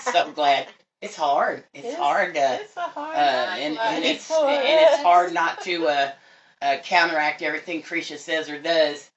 [0.00, 0.66] So glad.
[1.00, 1.64] It's hard.
[1.74, 5.60] It's It's- hard to It's a hard uh, and, and it's and it's hard not
[5.62, 6.10] to uh,
[6.62, 9.08] uh, counteract everything Krisha says or does,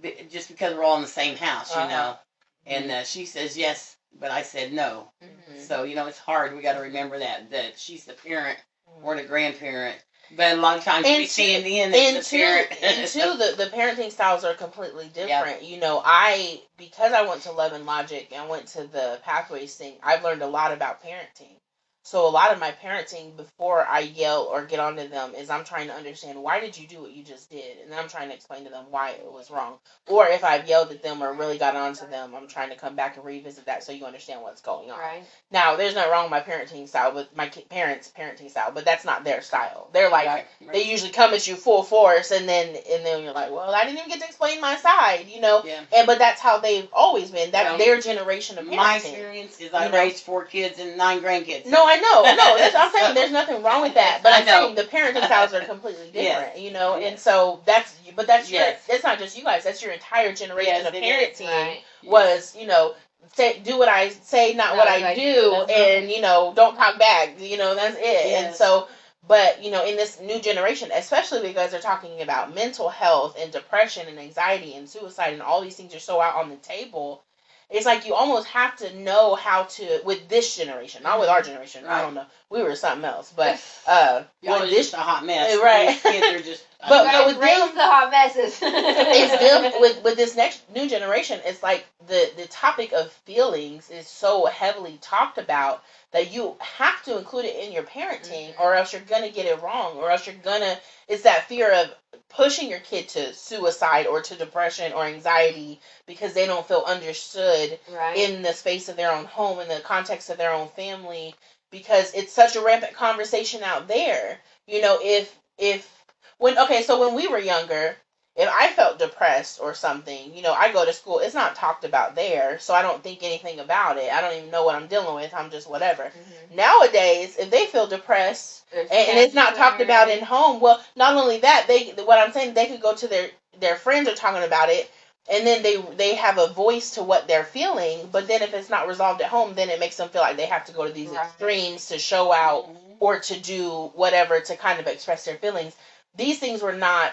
[0.00, 1.88] b- just because we're all in the same house, you Uh-huh.
[1.90, 2.18] know.
[2.66, 5.12] And uh, she says yes, but I said no.
[5.22, 5.66] Mhm.
[5.66, 6.54] So you know it's hard.
[6.54, 8.58] We got to remember that that she's the parent
[8.88, 9.04] Mhm.
[9.04, 9.98] or the grandparent.
[10.36, 12.36] But a lot of times we And see two- in the end and it's the
[12.36, 12.82] two, parent.
[12.82, 15.62] and two, the, the parenting styles are completely different.
[15.64, 19.74] You know, I because I went to Love and Logic and went to the Pathways
[19.74, 21.56] thing, I've learned a lot about parenting.
[22.02, 25.64] So a lot of my parenting before I yell or get onto them is I'm
[25.64, 28.28] trying to understand why did you do what you just did, and then I'm trying
[28.30, 29.74] to explain to them why it was wrong.
[30.08, 32.96] Or if I've yelled at them or really got onto them, I'm trying to come
[32.96, 34.98] back and revisit that so you understand what's going on.
[34.98, 35.22] Right.
[35.50, 39.04] Now, there's nothing wrong with my parenting style, but my parents' parenting style, but that's
[39.04, 39.90] not their style.
[39.92, 40.72] They're like Right, right.
[40.72, 43.84] they usually come at you full force, and then and then you're like, well, I
[43.84, 45.62] didn't even get to explain my side, you know.
[45.64, 45.80] yeah.
[45.94, 47.50] And but that's how they've always been.
[47.50, 48.76] That's Well, their generation of parenting.
[48.76, 49.98] My experience is I You know?
[49.98, 51.66] raised four kids and nine grandkids.
[51.66, 52.22] No, I know.
[52.36, 53.14] No, I'm saying.
[53.14, 54.20] There's nothing wrong with that.
[54.22, 56.38] But I'm saying the parenting styles are completely Yes.
[56.38, 56.94] different, you know.
[56.94, 58.82] And so that's but that's Yes.
[58.88, 59.64] your it's not just you guys.
[59.64, 61.80] That's your entire generation Yes, of parenting Right.
[62.04, 62.94] was you know
[63.34, 66.52] say do what I say, not Not what what I I do, and you know
[66.54, 67.34] don't talk back.
[67.40, 68.26] You know that's it.
[68.46, 68.86] And so.
[69.28, 73.52] But you know, in this new generation, especially because they're talking about mental health and
[73.52, 77.22] depression and anxiety and suicide and all these things are so out on the table,
[77.70, 81.42] it's like you almost have to know how to with this generation, not with our
[81.42, 81.84] generation.
[81.86, 82.26] I don't know.
[82.50, 85.56] We were something else, but uh, Y'all with are this just a hot mess.
[85.62, 85.88] Right.
[85.90, 86.66] These kids are just.
[86.88, 88.58] But- Right, but with them- the hot messes.
[88.62, 93.90] it's them with with this next new generation it's like the the topic of feelings
[93.90, 98.74] is so heavily talked about that you have to include it in your parenting or
[98.74, 101.90] else you're gonna get it wrong or else you're gonna it's that fear of
[102.30, 107.78] pushing your kid to suicide or to depression or anxiety because they don't feel understood
[107.92, 108.16] right.
[108.16, 111.34] in the space of their own home in the context of their own family
[111.70, 116.04] because it's such a rampant conversation out there you know if if
[116.38, 117.96] when okay so when we were younger
[118.40, 121.84] if i felt depressed or something you know i go to school it's not talked
[121.84, 124.86] about there so i don't think anything about it i don't even know what i'm
[124.88, 126.56] dealing with i'm just whatever Mhm.
[126.56, 130.60] nowadays if they feel depressed and, and it's not talked about in home.
[130.60, 133.28] Well, not only that, they what I'm saying, they could go to their
[133.58, 134.88] their friends are talking about it,
[135.28, 138.08] and then they they have a voice to what they're feeling.
[138.12, 140.46] But then if it's not resolved at home, then it makes them feel like they
[140.46, 141.26] have to go to these Right.
[141.26, 142.96] extremes to show out Mhm.
[143.00, 145.74] or to do whatever to kind of express their feelings.
[146.14, 147.12] These things were not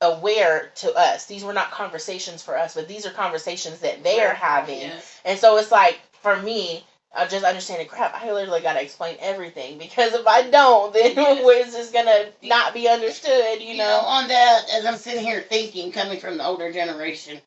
[0.00, 1.26] aware to us.
[1.26, 4.90] These were not conversations for us, but these are conversations that they are having.
[5.24, 6.84] And so it's like for me,
[7.14, 8.14] I just understanding crap.
[8.14, 11.66] I literally got to explain everything because if I don't, then Yes.
[11.66, 13.60] it's just gonna not be understood.
[13.60, 14.06] You You know, know.
[14.06, 17.40] on that, as I'm sitting here thinking, coming from the older generation,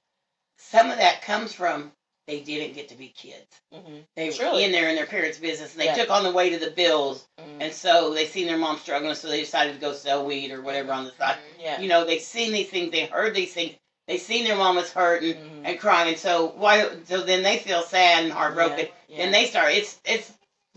[0.57, 1.91] some of that comes from
[2.27, 3.59] they didn't get to be kids.
[3.73, 4.63] hmm They were Surely.
[4.63, 5.95] in there in their parents' business, and they Yeah.
[5.95, 9.15] took on the weight of the bills, hmm and so they seen their mom struggling,
[9.15, 11.37] so they decided to go sell weed or whatever on the side.
[11.59, 11.79] Yeah.
[11.79, 13.75] You know, they seen these things, they heard these things,
[14.07, 15.61] they seen their mom was hurting Mhm.
[15.65, 16.87] and crying, and so why?
[17.05, 19.23] So then they feel sad and heartbroken, Yeah.
[19.23, 19.73] and they start.
[19.73, 20.31] It's it's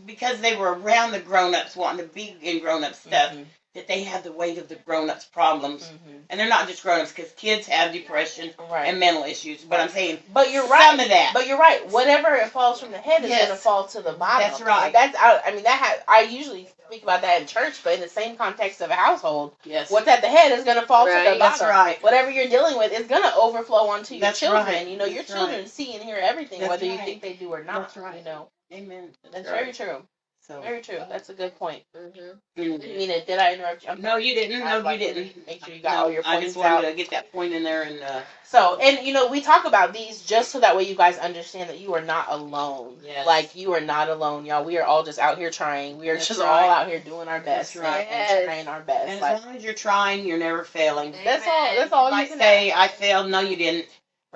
[0.04, 3.46] because they were around the grown ups, wanting to be in grown up stuff, Mhm.
[3.76, 5.84] That they have the weight of the grown ups problems.
[5.84, 6.22] Mhm.
[6.30, 8.86] And they're not just grown ups because kids have depression Right.
[8.88, 9.62] and mental issues.
[9.62, 11.00] But I'm saying but you're some right.
[11.00, 11.30] of that.
[11.34, 11.86] But you're right.
[11.88, 13.48] Whatever it falls from the head is Yes.
[13.48, 14.48] gonna fall to the bottom.
[14.50, 14.92] That's right.
[14.92, 18.00] That's I, I mean that ha- I usually speak about that in church, but in
[18.00, 21.10] the same context of a household, yes, what's at the head is gonna fall to
[21.12, 21.38] the bottom.
[21.38, 22.02] That's right.
[22.02, 24.64] Whatever you're dealing with is gonna overflow onto your That's children.
[24.66, 24.86] right.
[24.86, 25.68] You know, your children right.
[25.68, 27.82] see and hear everything, That's whether you think they do or not.
[27.82, 28.18] That's right.
[28.18, 29.12] You know, Amen.
[29.32, 29.60] that's right.
[29.60, 30.06] very true.
[30.46, 30.98] So, Very true.
[31.08, 31.82] That's a good point.
[31.96, 32.60] Mm-hmm.
[32.62, 32.78] mm.
[32.96, 33.90] Mina, did I interrupt you?
[33.90, 34.60] I'm no, you didn't.
[34.60, 35.46] No, like, you didn't.
[35.46, 36.90] Make sure you got No, all your points I just wanted out.
[36.90, 39.92] to get that point in there, and uh, So, and you know, we talk about
[39.92, 42.94] these just so that way you guys understand that you are not alone.
[43.04, 43.26] Yes.
[43.26, 44.64] Like you are not alone, y'all.
[44.64, 45.98] We are all just out here trying.
[45.98, 46.48] We are That's just right.
[46.48, 48.06] all out here doing our best That's right.
[48.08, 49.08] and, and trying our best.
[49.08, 51.12] and Like, as long as you're trying, you're never failing.
[51.24, 51.74] that's all.
[51.76, 53.86] That's all You you might can say, "I failed." No, you didn't.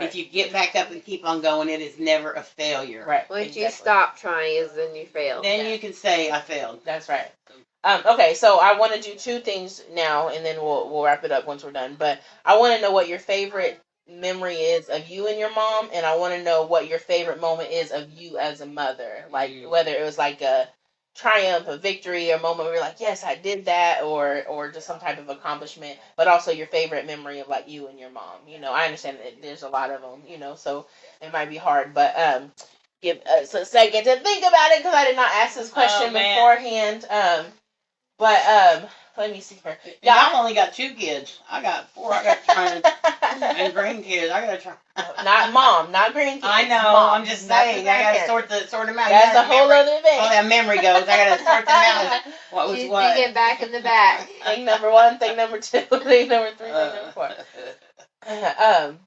[0.01, 0.09] Right.
[0.09, 3.05] If you get back up and keep on going, it is never a failure.
[3.07, 3.29] Right.
[3.29, 5.43] Once you stop trying, is then you fail.
[5.43, 7.31] Then you can say, "I failed." That's right.
[7.83, 11.25] Um, okay, so I want to do two things now, and then we'll we'll wrap
[11.25, 11.97] it up once we're done.
[11.99, 15.89] But I want to know what your favorite memory is of you and your mom,
[15.93, 19.25] and I want to know what your favorite moment is of you as a mother.
[19.31, 19.71] Like Mm.
[19.71, 20.69] whether it was like a
[21.15, 24.87] triumph, a victory, a moment where you're like, yes, I did that, or or just
[24.87, 25.99] some type of accomplishment.
[26.17, 28.39] But also your favorite memory of like you and your mom.
[28.47, 30.23] You know, I understand that there's a lot of them.
[30.27, 30.87] You know, so
[31.21, 32.53] it might be hard, but um.
[33.03, 36.09] Give us a second to think about it because I did not ask this question
[36.11, 37.07] Oh, beforehand.
[37.09, 37.47] Um,
[38.21, 39.77] but um, let me see here.
[40.03, 40.15] Yeah.
[40.15, 41.41] I've only got two kids.
[41.51, 42.13] I got four.
[42.15, 42.83] I got trying
[43.43, 44.31] and grandkids.
[44.31, 44.75] I gotta try.
[45.25, 46.41] not mom, not grandkids.
[46.45, 46.83] I know.
[46.93, 47.89] Mom, I'm just saying.
[47.89, 49.09] I gotta sort the sort them out.
[49.09, 50.19] That's You a whole remember- other thing.
[50.21, 51.03] Oh, that memory goes.
[51.09, 52.23] I gotta sort them out.
[52.53, 53.15] What was She's what?
[53.15, 54.29] thinking back in the back.
[54.45, 57.31] thing number one, thing number two, thing number three, thing number four.
[58.27, 58.99] um,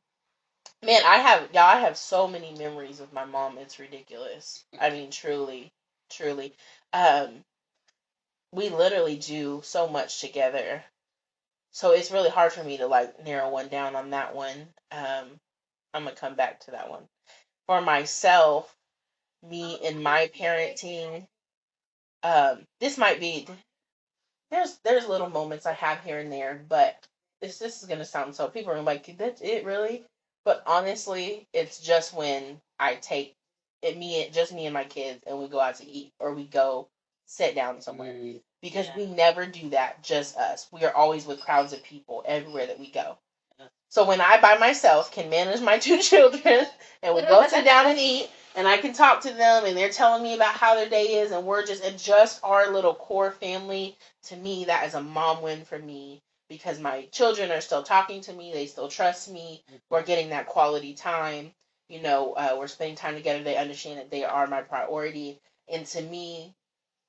[0.83, 1.63] man, I have y'all.
[1.63, 3.57] I have so many memories of my mom.
[3.57, 4.63] It's ridiculous.
[4.79, 5.71] I mean, truly,
[6.09, 6.53] truly.
[6.93, 7.43] Um,
[8.53, 10.83] we literally do so much together.
[11.71, 14.67] So it's really hard for me to like narrow one down on that one.
[14.91, 15.39] Um,
[15.93, 17.03] I'm gonna come back to that one.
[17.65, 18.75] For myself,
[19.43, 21.25] me and my parenting,
[22.21, 23.47] um, this might be
[24.51, 26.95] there's there's little moments I have here and there, but
[27.41, 30.05] this this is gonna sound so people are like that's it really,
[30.45, 33.33] but honestly, it's just when I take
[33.81, 36.45] it me just me and my kids and we go out to eat or we
[36.45, 36.87] go
[37.33, 38.13] sit down somewhere.
[38.13, 38.97] Mm, because Yeah.
[38.97, 40.67] we never do that just us.
[40.71, 43.17] We are always with crowds of people everywhere that we go.
[43.89, 46.67] So when I by myself can manage my two children
[47.01, 49.89] and we go sit down and eat and I can talk to them and they're
[49.89, 53.31] telling me about how their day is and we're just and just our little core
[53.31, 56.21] family to me that is a mom win for me.
[56.49, 59.63] Because my children are still talking to me they still trust me.
[59.89, 61.51] We're getting that quality time
[61.89, 65.39] you know uh, we're spending time together they understand that they are my priority.
[65.67, 66.55] And to me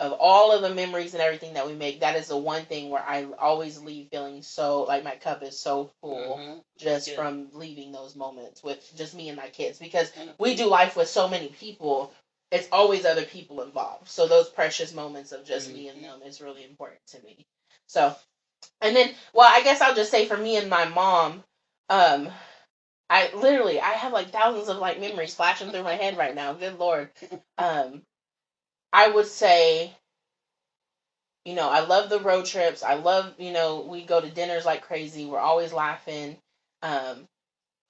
[0.01, 2.91] of all of the memories and everything that we make that is the one thing
[2.91, 6.63] where i always leave feeling so like my cup is so full mhm.
[6.79, 7.17] just Good.
[7.17, 10.35] from leaving those moments with just me and my kids because Mhm.
[10.39, 12.13] we do life with so many people
[12.51, 16.41] it's always other people involved so those precious moments of just me and them is
[16.41, 17.47] really important to me
[17.87, 18.15] so
[18.81, 21.43] and then well i guess i'll just say for me and my mom
[21.91, 22.29] um
[23.11, 26.53] i literally i have like thousands of like memories flashing through my head right now
[26.53, 27.11] good lord
[27.59, 28.03] um
[28.95, 29.95] i would say
[31.45, 32.83] you know, I love the road trips.
[32.83, 35.27] I love, you know, we go to dinners like crazy.
[35.27, 36.37] We're always laughing.
[36.83, 37.29] Um,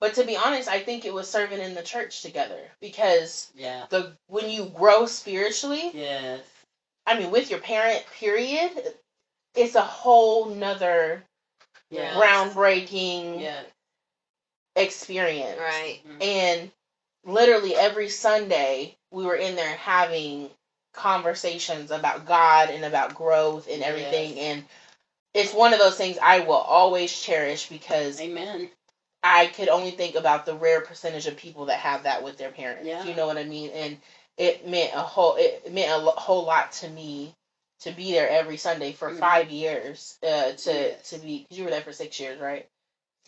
[0.01, 3.87] but to be honest, I think it was serving in the church together because Yeah.
[3.91, 6.43] the when you grow spiritually, Yes.
[7.07, 8.95] I mean, with your parent, period,
[9.55, 11.23] it's a whole nother
[11.91, 12.15] Yeah.
[12.15, 13.63] groundbreaking Yeah.
[14.75, 15.61] experience.
[15.61, 16.03] Right.
[16.05, 16.23] Mhm.
[16.23, 16.73] And
[17.25, 20.51] literally every Sunday, we were in there having
[20.95, 24.37] conversations about God and about growth and everything.
[24.37, 24.47] Yes.
[24.57, 24.65] And
[25.35, 28.71] it's one of those things I will always cherish because Amen.
[29.23, 32.51] I could only think about the rare percentage of people that have that with their
[32.51, 32.87] parents.
[32.87, 33.05] Yeah.
[33.05, 33.71] You know what I mean?
[33.71, 33.99] And
[34.37, 37.35] it meant a whole it meant a whole lot to me
[37.81, 39.19] to be there every Sunday for Mhm.
[39.19, 40.19] five years.
[40.23, 41.11] Uh, to Yes.
[41.11, 42.69] to be because you were there for six years, right?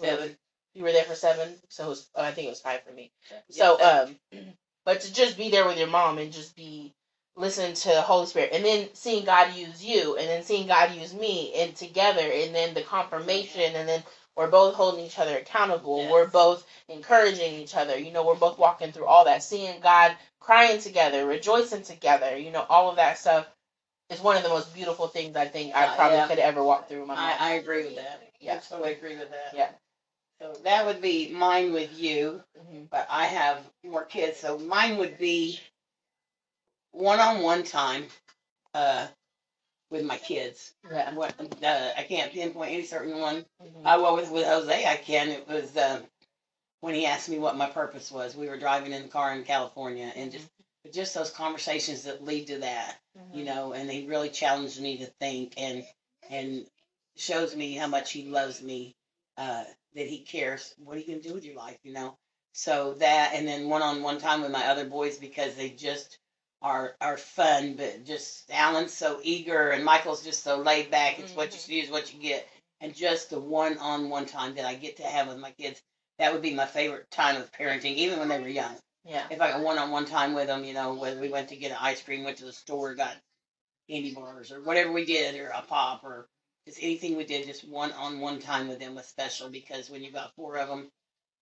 [0.00, 0.36] Seven.
[0.74, 2.92] You were there for seven, so it was, oh, I think it was five for
[2.92, 3.10] me.
[3.30, 4.20] Yeah, So, um,
[4.84, 6.94] but to just be there with your mom and just be
[7.36, 10.94] listening to the Holy Spirit, and then seeing God use you, and then seeing God
[10.94, 14.02] use me, and together, and then the confirmation, and then
[14.36, 15.98] we're both holding each other accountable.
[15.98, 16.12] Yes.
[16.12, 17.98] We're both encouraging each other.
[17.98, 22.36] You know, we're both walking through all that, seeing God crying together, rejoicing together.
[22.36, 23.46] You know, all of that stuff
[24.10, 26.28] is one of the most beautiful things I think I Uh, probably yeah.
[26.28, 27.18] could ever walk through my mom.
[27.18, 28.22] I, I agree with that.
[28.40, 28.54] Yeah.
[28.54, 29.54] Absolutely agree with that.
[29.54, 29.68] Yeah.
[30.40, 32.90] So that would be mine with you, Mhm.
[32.90, 35.58] but I have more kids, so mine would be
[36.96, 38.06] one-on-one time,
[38.74, 39.06] uh,
[39.90, 40.72] with my kids.
[41.14, 43.44] What, uh, I can't pinpoint any certain one.
[43.62, 43.86] Mhm.
[43.86, 45.28] Uh, well, with, with Jose, I can.
[45.28, 46.04] It was um,
[46.80, 48.36] when he asked me what my purpose was.
[48.36, 50.48] We were driving in the car in California, and just
[50.92, 53.00] just those conversations that lead to that,
[53.32, 53.46] you Mhm.
[53.46, 53.72] know.
[53.72, 55.84] And he really challenged me to think, and
[56.30, 56.66] and
[57.16, 58.96] shows me how much he loves me,
[59.36, 60.74] uh, that he cares.
[60.78, 62.18] What are you gonna do with your life, you know?
[62.52, 66.18] So that, and then one-on-one time with my other boys because they just
[66.66, 71.20] are are fun, but just Alan's so eager and Michael's just so laid back.
[71.20, 71.62] It's what you Mhm.
[71.62, 72.48] see is what you get
[72.80, 75.80] and just the one-on-one time that I get to have with my kids,
[76.18, 78.76] that would be my favorite time of parenting, even when they were young.
[79.04, 79.26] Yeah.
[79.30, 81.78] If I got one-on-one time with them, you know, whether we went to get an
[81.80, 83.16] ice cream, went to the store, got
[83.88, 86.28] candy bars, or whatever we did, or a pop, or
[86.66, 90.34] just anything we did, just one-on-one time with them was special because when you got
[90.34, 90.90] four of them,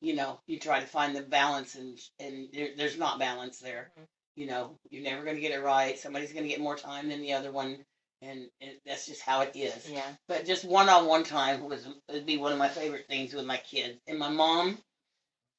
[0.01, 3.91] you know, you try to find the balance, and and there, there's not balance there.
[3.99, 4.07] Mhm.
[4.37, 5.99] You know, you're never going to get it right.
[5.99, 7.79] Somebody's going to get more time than the other one,
[8.23, 10.03] and it, that's just how it is Yeah.
[10.29, 13.99] but just one-on-one time was would be one of my favorite things with my kids
[14.09, 14.79] and my mom.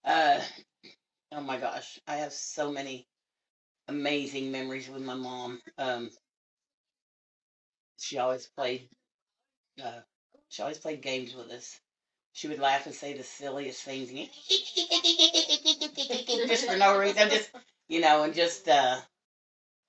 [0.03, 0.39] Uh,
[1.33, 3.07] oh my gosh, I have so many
[3.87, 5.61] amazing memories with my mom.
[5.77, 6.09] Um,
[7.97, 8.89] she always played.
[9.83, 9.99] Uh,
[10.49, 11.79] she always played games with us.
[12.33, 14.11] She would laugh and say the silliest things,
[16.47, 17.49] just for no reason, just
[17.87, 18.97] you know, and just uh,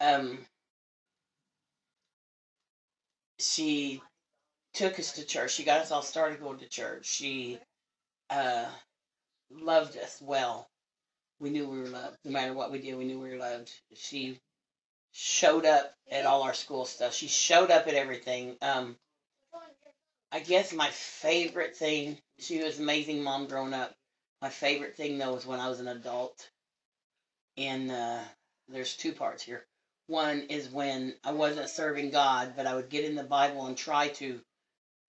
[0.01, 0.39] um,
[3.39, 4.03] she
[4.75, 5.53] took us to church.
[5.53, 7.07] She got us all started going to church.
[7.07, 7.59] She
[8.31, 8.67] uh,
[9.51, 10.69] loved us well.
[11.41, 12.19] We knew we were loved.
[12.25, 13.71] No matter what we did, we knew we were loved.
[13.95, 14.41] She
[15.13, 17.15] showed up at all our school stuff.
[17.15, 18.57] She showed up at everything.
[18.61, 18.97] Um,
[20.33, 23.95] I guess my favorite thing, she was amazing mom growing up.
[24.43, 26.51] My favorite thing, though, was when I was an adult.
[27.57, 28.21] And uh,
[28.69, 29.65] there's two parts here.
[30.09, 33.77] One is when I wasn't serving God, but I would get in the Bible and
[33.77, 34.41] try to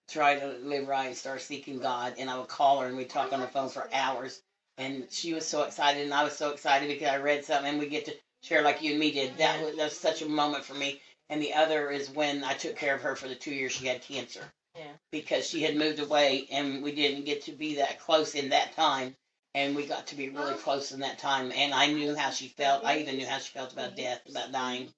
[0.10, 2.16] try to live right and start seeking God.
[2.18, 4.41] And I would call her and we'd talk on the phone for hours.
[4.78, 7.80] And she was so excited, and I was so excited because I read something, and
[7.80, 9.38] we get to share like you and me did.
[9.38, 11.02] That was, that was such a moment for me.
[11.30, 13.88] and the other is when I took care of her for the two years she
[13.88, 14.43] had cancer.
[14.76, 14.93] Yeah.
[15.12, 18.76] Because she had moved away, and we didn't get to be that close in that
[18.76, 19.16] time,
[19.58, 21.51] and we got to be really close in that time.
[21.55, 22.86] And I knew how she felt.
[22.86, 24.89] I even knew how she felt about death, about dying,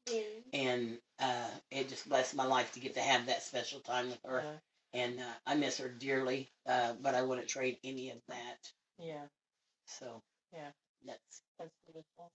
[0.51, 4.19] and uh, it just blessed my life to get to have that special time with
[4.25, 4.43] her.
[4.43, 5.01] Yeah.
[5.01, 8.57] And uh, I miss her dearly, uh, but I wouldn't trade any of that.
[8.97, 9.27] Yeah.
[9.85, 10.21] So
[10.53, 10.71] Yeah.
[11.05, 12.29] that's That's beautiful.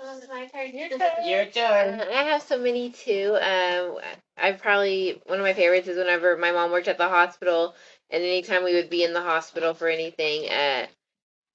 [0.00, 0.76] It's my turn.
[0.76, 1.24] Your turn.
[1.24, 2.00] your turn.
[2.00, 3.36] Uh, I have so many too.
[3.40, 3.98] Um,
[4.36, 7.74] I probably one of my favorites is whenever my mom worked at the hospital,
[8.10, 10.86] and anytime we would be in the hospital for anything, uh,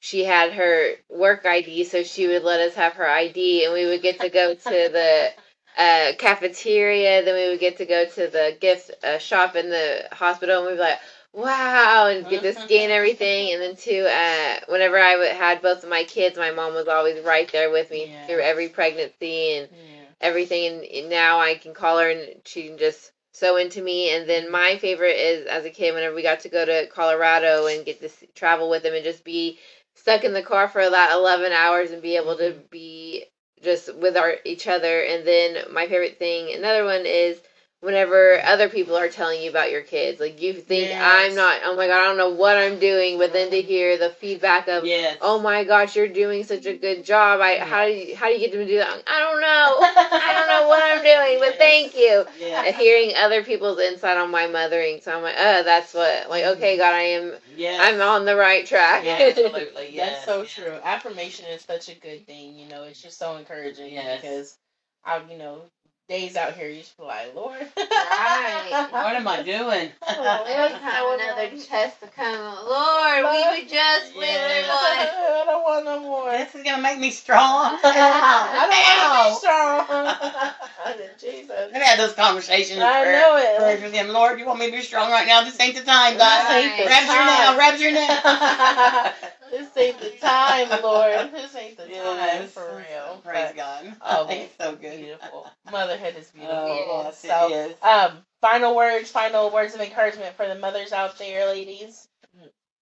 [0.04, 3.86] she had her work ID, so she would let us have her ID, and we
[3.86, 5.32] would get to go to the
[5.78, 7.24] uh, cafeteria.
[7.24, 10.68] Then we would get to go to the gift uh, shop in the hospital, and
[10.68, 11.00] we'd be like,
[11.32, 13.54] "Wow!" and get to scan everything.
[13.54, 16.90] And then too, uh, whenever I would, had both of my kids, my mom was
[16.90, 18.28] always right there with me Yeah.
[18.28, 20.04] through every pregnancy and Yeah.
[20.20, 24.30] everything and, now I can call her and she can just so into me and
[24.30, 27.86] then my favorite is as a kid whenever we got to go to Colorado and
[27.86, 29.58] get to travel with them and just be
[29.96, 33.26] stuck in the car for that 11 hours and be able to be
[33.62, 35.02] just with our each other.
[35.02, 37.42] And then my favorite thing another one is
[37.84, 41.30] whenever other people are telling you about your kids like you think Yes.
[41.30, 43.68] I'm not oh my god I don't know what I'm doing but then to uh-huh.
[43.68, 45.18] hear the feedback of Yes.
[45.22, 47.42] oh my gosh, you're doing such a good job.
[47.42, 49.04] I how do you how do you get them to do that?
[49.08, 49.48] I don't know.
[50.20, 52.26] I don't know what I'm doing, but thank you.
[52.40, 52.64] Yeah.
[52.66, 56.30] And hearing other people's insight on my mothering, so I'm like, oh, that's what.
[56.30, 56.58] Like, mm-hmm.
[56.58, 57.34] okay, God, I am.
[57.56, 57.80] Yes.
[57.82, 59.04] I'm on the right track.
[59.04, 59.90] Yeah, absolutely.
[59.92, 60.14] Yes.
[60.14, 60.54] That's so yes.
[60.54, 60.80] true.
[60.84, 62.56] Affirmation is such a good thing.
[62.58, 64.22] You know, it's just so encouraging Yes.
[64.22, 64.58] because
[65.06, 65.64] I, you know,
[66.10, 68.88] days out here you just be like, Lord, Right.
[68.92, 69.90] What am I doing?
[70.08, 72.56] another test to come.
[72.66, 75.08] Lord, we would just went through one.
[75.08, 76.32] I don't want no more.
[76.32, 77.78] this is gonna make me strong.
[77.84, 81.04] I don't want to be strong.
[81.20, 81.72] Jesus.
[81.74, 82.82] I've had those conversations.
[82.82, 83.58] I prayer- know it.
[83.60, 84.10] prayers with him.
[84.10, 85.44] Lord, you want me to be strong right now?
[85.44, 86.50] This ain't the time, God.
[86.50, 87.26] This ain't the Grabs your nail.
[87.26, 87.56] now.
[87.56, 89.14] Grabs your now.
[89.54, 91.32] This ain't the time, Lord.
[91.32, 93.22] This ain't the time for real.
[93.24, 93.96] Praise But God.
[94.02, 94.98] Oh, He's so good.
[95.00, 95.48] Beautiful.
[95.72, 96.58] Motherhood is beautiful.
[96.58, 97.76] Oh, yes, so, it is.
[97.84, 102.08] um, final words, final words of encouragement for the mothers out there, ladies.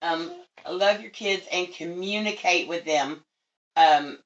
[0.02, 0.32] um,
[0.70, 3.22] love your kids and communicate with them.
[3.76, 4.18] Um,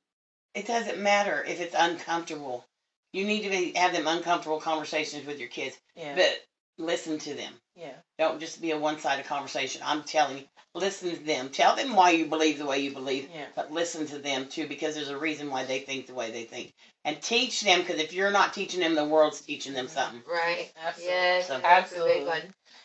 [0.54, 2.64] it doesn't matter if it's uncomfortable.
[3.12, 6.14] You need to be, have them uncomfortable conversations with your kids, Yeah.
[6.16, 6.40] but
[6.78, 7.54] listen to them.
[7.76, 7.94] yeah.
[8.20, 9.82] Don't just be a one-sided conversation.
[9.84, 10.44] I'm telling you,
[10.76, 11.50] listen to them.
[11.50, 13.46] Tell them why you believe the way you believe, Yeah.
[13.56, 16.44] but listen to them too because there's a reason why they think the way they
[16.44, 16.74] think.
[17.04, 19.96] And teach them because if you're not teaching them, the world's teaching them mm-hmm.
[19.96, 20.22] something.
[20.30, 20.72] Right.
[20.86, 21.14] Absolutely.
[21.14, 21.48] Yes.
[21.48, 22.42] So- that's Absolutely.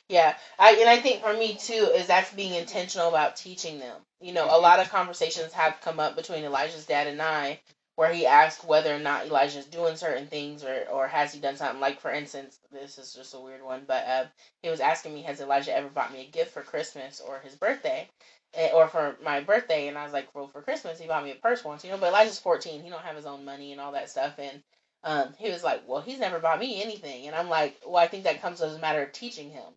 [0.09, 3.97] Yeah, I and I think for me too is that's being intentional about teaching them.
[4.21, 7.61] You know, a lot of conversations have come up between Elijah's dad and I,
[7.97, 11.57] where he asked whether or not Elijah's doing certain things or or has he done
[11.57, 11.81] something.
[11.81, 14.25] Like for instance, this is just a weird one, but uh,
[14.63, 17.55] he was asking me, has Elijah ever bought me a gift for Christmas or his
[17.57, 18.09] birthday,
[18.55, 19.89] Eh, or for my birthday?
[19.89, 21.99] And I was like, well, for Christmas he bought me a purse once, you know.
[21.99, 24.63] But Elijah's fourteen, he don't have his own money and all that stuff, and
[25.05, 28.07] um, he was like, well, he's never bought me anything, and I'm like, well, I
[28.09, 29.73] think that comes as a matter of teaching him.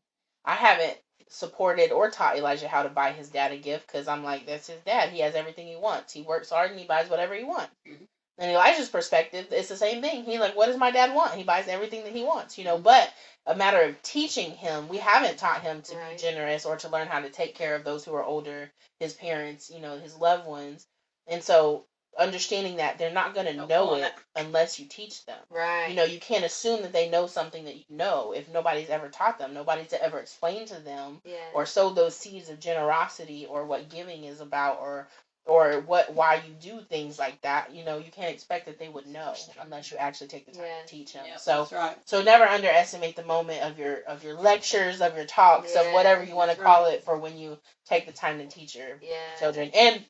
[0.45, 0.97] I haven't
[1.29, 4.67] supported or taught Elijah how to buy his dad a gift because I'm like, that's
[4.67, 5.09] his dad.
[5.09, 6.13] He has everything he wants.
[6.13, 7.73] He works hard and he buys whatever he wants.
[7.87, 8.02] Mhm.
[8.43, 10.25] And Elijah's perspective, it's the same thing.
[10.25, 11.33] He like, what does my dad want?
[11.33, 12.73] He buys everything that he wants, you know.
[12.75, 12.83] Mm-hmm.
[12.83, 13.13] But
[13.45, 16.11] a matter of teaching him, we haven't taught him to Right.
[16.11, 18.69] be generous or to learn how to take care of those who are older,
[18.99, 20.85] his parents, you know, his loved ones.
[21.25, 21.85] And so
[22.19, 24.13] understanding that they're not going to know it.
[24.35, 25.87] unless you teach them Right.
[25.87, 29.09] you know you can't assume that they know something that you know if nobody's ever
[29.09, 31.39] taught them nobody's ever explained to them Yes.
[31.55, 35.07] or sowed those seeds of generosity or what giving is about or
[35.45, 38.87] or what why you do things like that you know you can't expect that they
[38.87, 40.89] would know unless you actually take the time Yes.
[40.89, 41.97] to teach them Yep, so that's right.
[42.05, 46.23] so never underestimate the moment of your of your lectures of your talks of whatever
[46.23, 48.97] you want to that's call it for when you take the time to teach your
[49.01, 49.35] yeah.
[49.39, 50.01] children and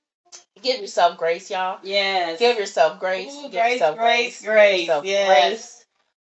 [0.62, 2.40] give yourself grace y'all Yes.
[2.40, 3.34] Give yourself grace.
[3.36, 5.28] Ooh, give grace, yourself grace, Give grace, yourself yes.
[5.28, 5.83] grace.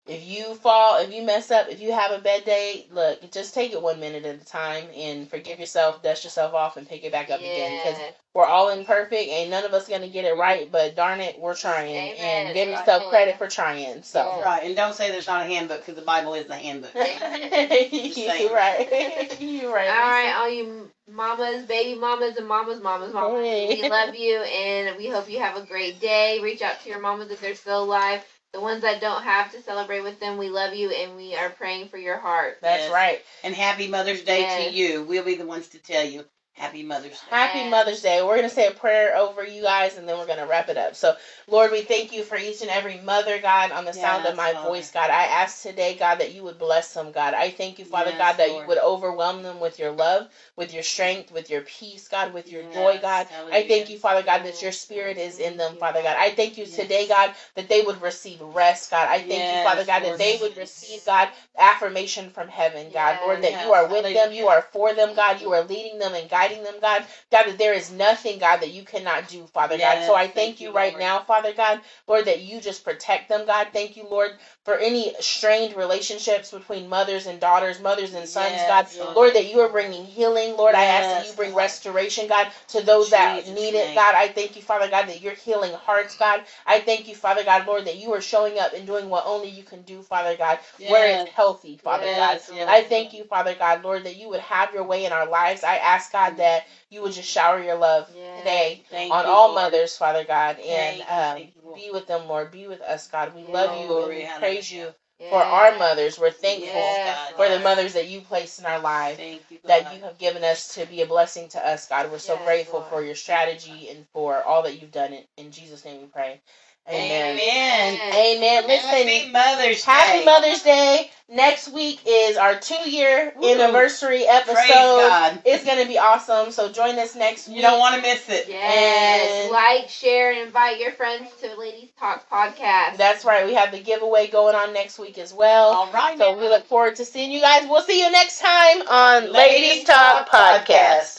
[0.08, 3.52] If you fall, if you mess up, if you have a bad day, look, just
[3.52, 7.04] take it one minute at a time and forgive yourself, dust yourself off, and pick
[7.04, 7.76] it back up again.
[7.76, 7.98] Because
[8.34, 10.72] we're all imperfect, and none of us gonna get it right.
[10.72, 12.46] But darn it, we're trying, Amen.
[12.46, 12.78] and give Right.
[12.78, 14.02] yourself credit for trying.
[14.02, 14.20] So.
[14.20, 14.44] Yeah.
[14.44, 16.94] Right, and don't say there's not a handbook because the Bible is the handbook.
[16.94, 19.40] you right.
[19.40, 19.88] you right.
[19.88, 23.44] All right, all you mamas, baby mamas, and mamas, mamas, mamas.
[23.44, 23.82] Hey.
[23.82, 26.40] We love you, and we hope you have a great day.
[26.40, 28.24] Reach out to your mamas if they're still alive.
[28.52, 31.50] The ones that don't have to celebrate with them, we love you, and we are
[31.50, 32.58] praying for your heart.
[32.62, 32.92] That's Yes.
[32.92, 33.20] right.
[33.44, 34.66] And happy Mother's Day Yes.
[34.72, 35.02] to you.
[35.04, 36.24] We'll be the ones to tell you
[36.58, 37.26] Happy Mother's Day.
[37.30, 38.20] Happy Mother's Day.
[38.20, 40.68] We're going to say a prayer over you guys and then we're going to wrap
[40.68, 40.96] it up.
[40.96, 44.36] So, Lord, we thank you for each and every mother, God, on the sound of
[44.36, 45.10] my voice, God.
[45.10, 47.34] I ask today, God, that you would bless them, God.
[47.34, 50.74] I thank you, Father Yes, God, that you would overwhelm them with your love, with
[50.74, 53.28] your strength, with your peace, God, with your Yes, joy, God.
[53.52, 56.16] I thank you, Father God, that your spirit is in them, Father God.
[56.18, 56.74] I thank you Yes.
[56.74, 59.08] today, God, that they would receive rest, God.
[59.08, 60.18] I thank you, Father God, that Lord.
[60.18, 63.18] they would receive, God, affirmation from heaven, God.
[63.22, 65.40] Lord, that you are with them, you are for them, God.
[65.40, 67.04] You are leading them and guiding them, God.
[67.30, 70.04] God, that there is nothing, God, that you cannot do, Father God.
[70.06, 73.28] So I thank, thank you you, right now, Father God, Lord, that you just protect
[73.28, 73.68] them, God.
[73.72, 74.32] Thank you, Lord,
[74.64, 79.04] for any strained relationships between mothers and daughters, mothers and sons, Yes, God.
[79.04, 79.16] Lord.
[79.16, 80.56] Lord, that you are bringing healing.
[80.56, 83.94] Lord, I ask that you bring restoration, God, to those that Jesus' need it, name.
[83.94, 84.14] God.
[84.14, 86.42] I thank you, Father God, that you're healing hearts, God.
[86.66, 89.48] I thank you, Father God, Lord, that you are showing up and doing what only
[89.48, 92.34] you can do, Father God, where it's healthy, Father God.
[92.34, 92.68] Yes, yes.
[92.68, 95.64] I thank you, Father God, Lord, that you would have your way in our lives.
[95.64, 98.38] I ask, God, that you would just shower your love Yes.
[98.38, 99.56] today Thank on you, all Lord.
[99.64, 102.50] mothers, Father God, and Thank um, you, be with them, Lord.
[102.52, 103.34] Be with us, God.
[103.34, 105.30] We love you and we praise you Yes.
[105.30, 106.18] for our mothers.
[106.18, 109.94] We're thankful Yes, for the mothers that you placed in our life Thank you, that
[109.94, 112.10] you have given us to be a blessing to us, God.
[112.10, 112.90] We're so Yes, grateful Lord.
[112.92, 115.12] for your strategy and for all that you've done.
[115.14, 116.40] In, in Jesus' name we pray.
[116.88, 117.36] Amen.
[117.38, 118.00] Amen.
[118.14, 118.66] Amen.
[118.66, 120.24] Listen, Happy Mother's happy Day.
[120.24, 121.10] Mother's Day.
[121.30, 124.56] Next week is our two year anniversary episode.
[124.56, 125.42] God.
[125.44, 126.50] It's going to be awesome.
[126.52, 127.56] So join us next week.
[127.56, 128.46] You don't want to miss it.
[128.48, 129.42] Yes.
[129.44, 132.96] And- like, share, and invite your friends to Ladies Talk podcast.
[132.96, 133.44] That's right.
[133.44, 135.66] We have the giveaway going on next week as well.
[135.68, 136.16] All right.
[136.16, 137.68] So we look forward to seeing you guys.
[137.68, 139.34] We'll see you next time on Ladies
[139.68, 141.16] Ladies Talk Talk Podcast.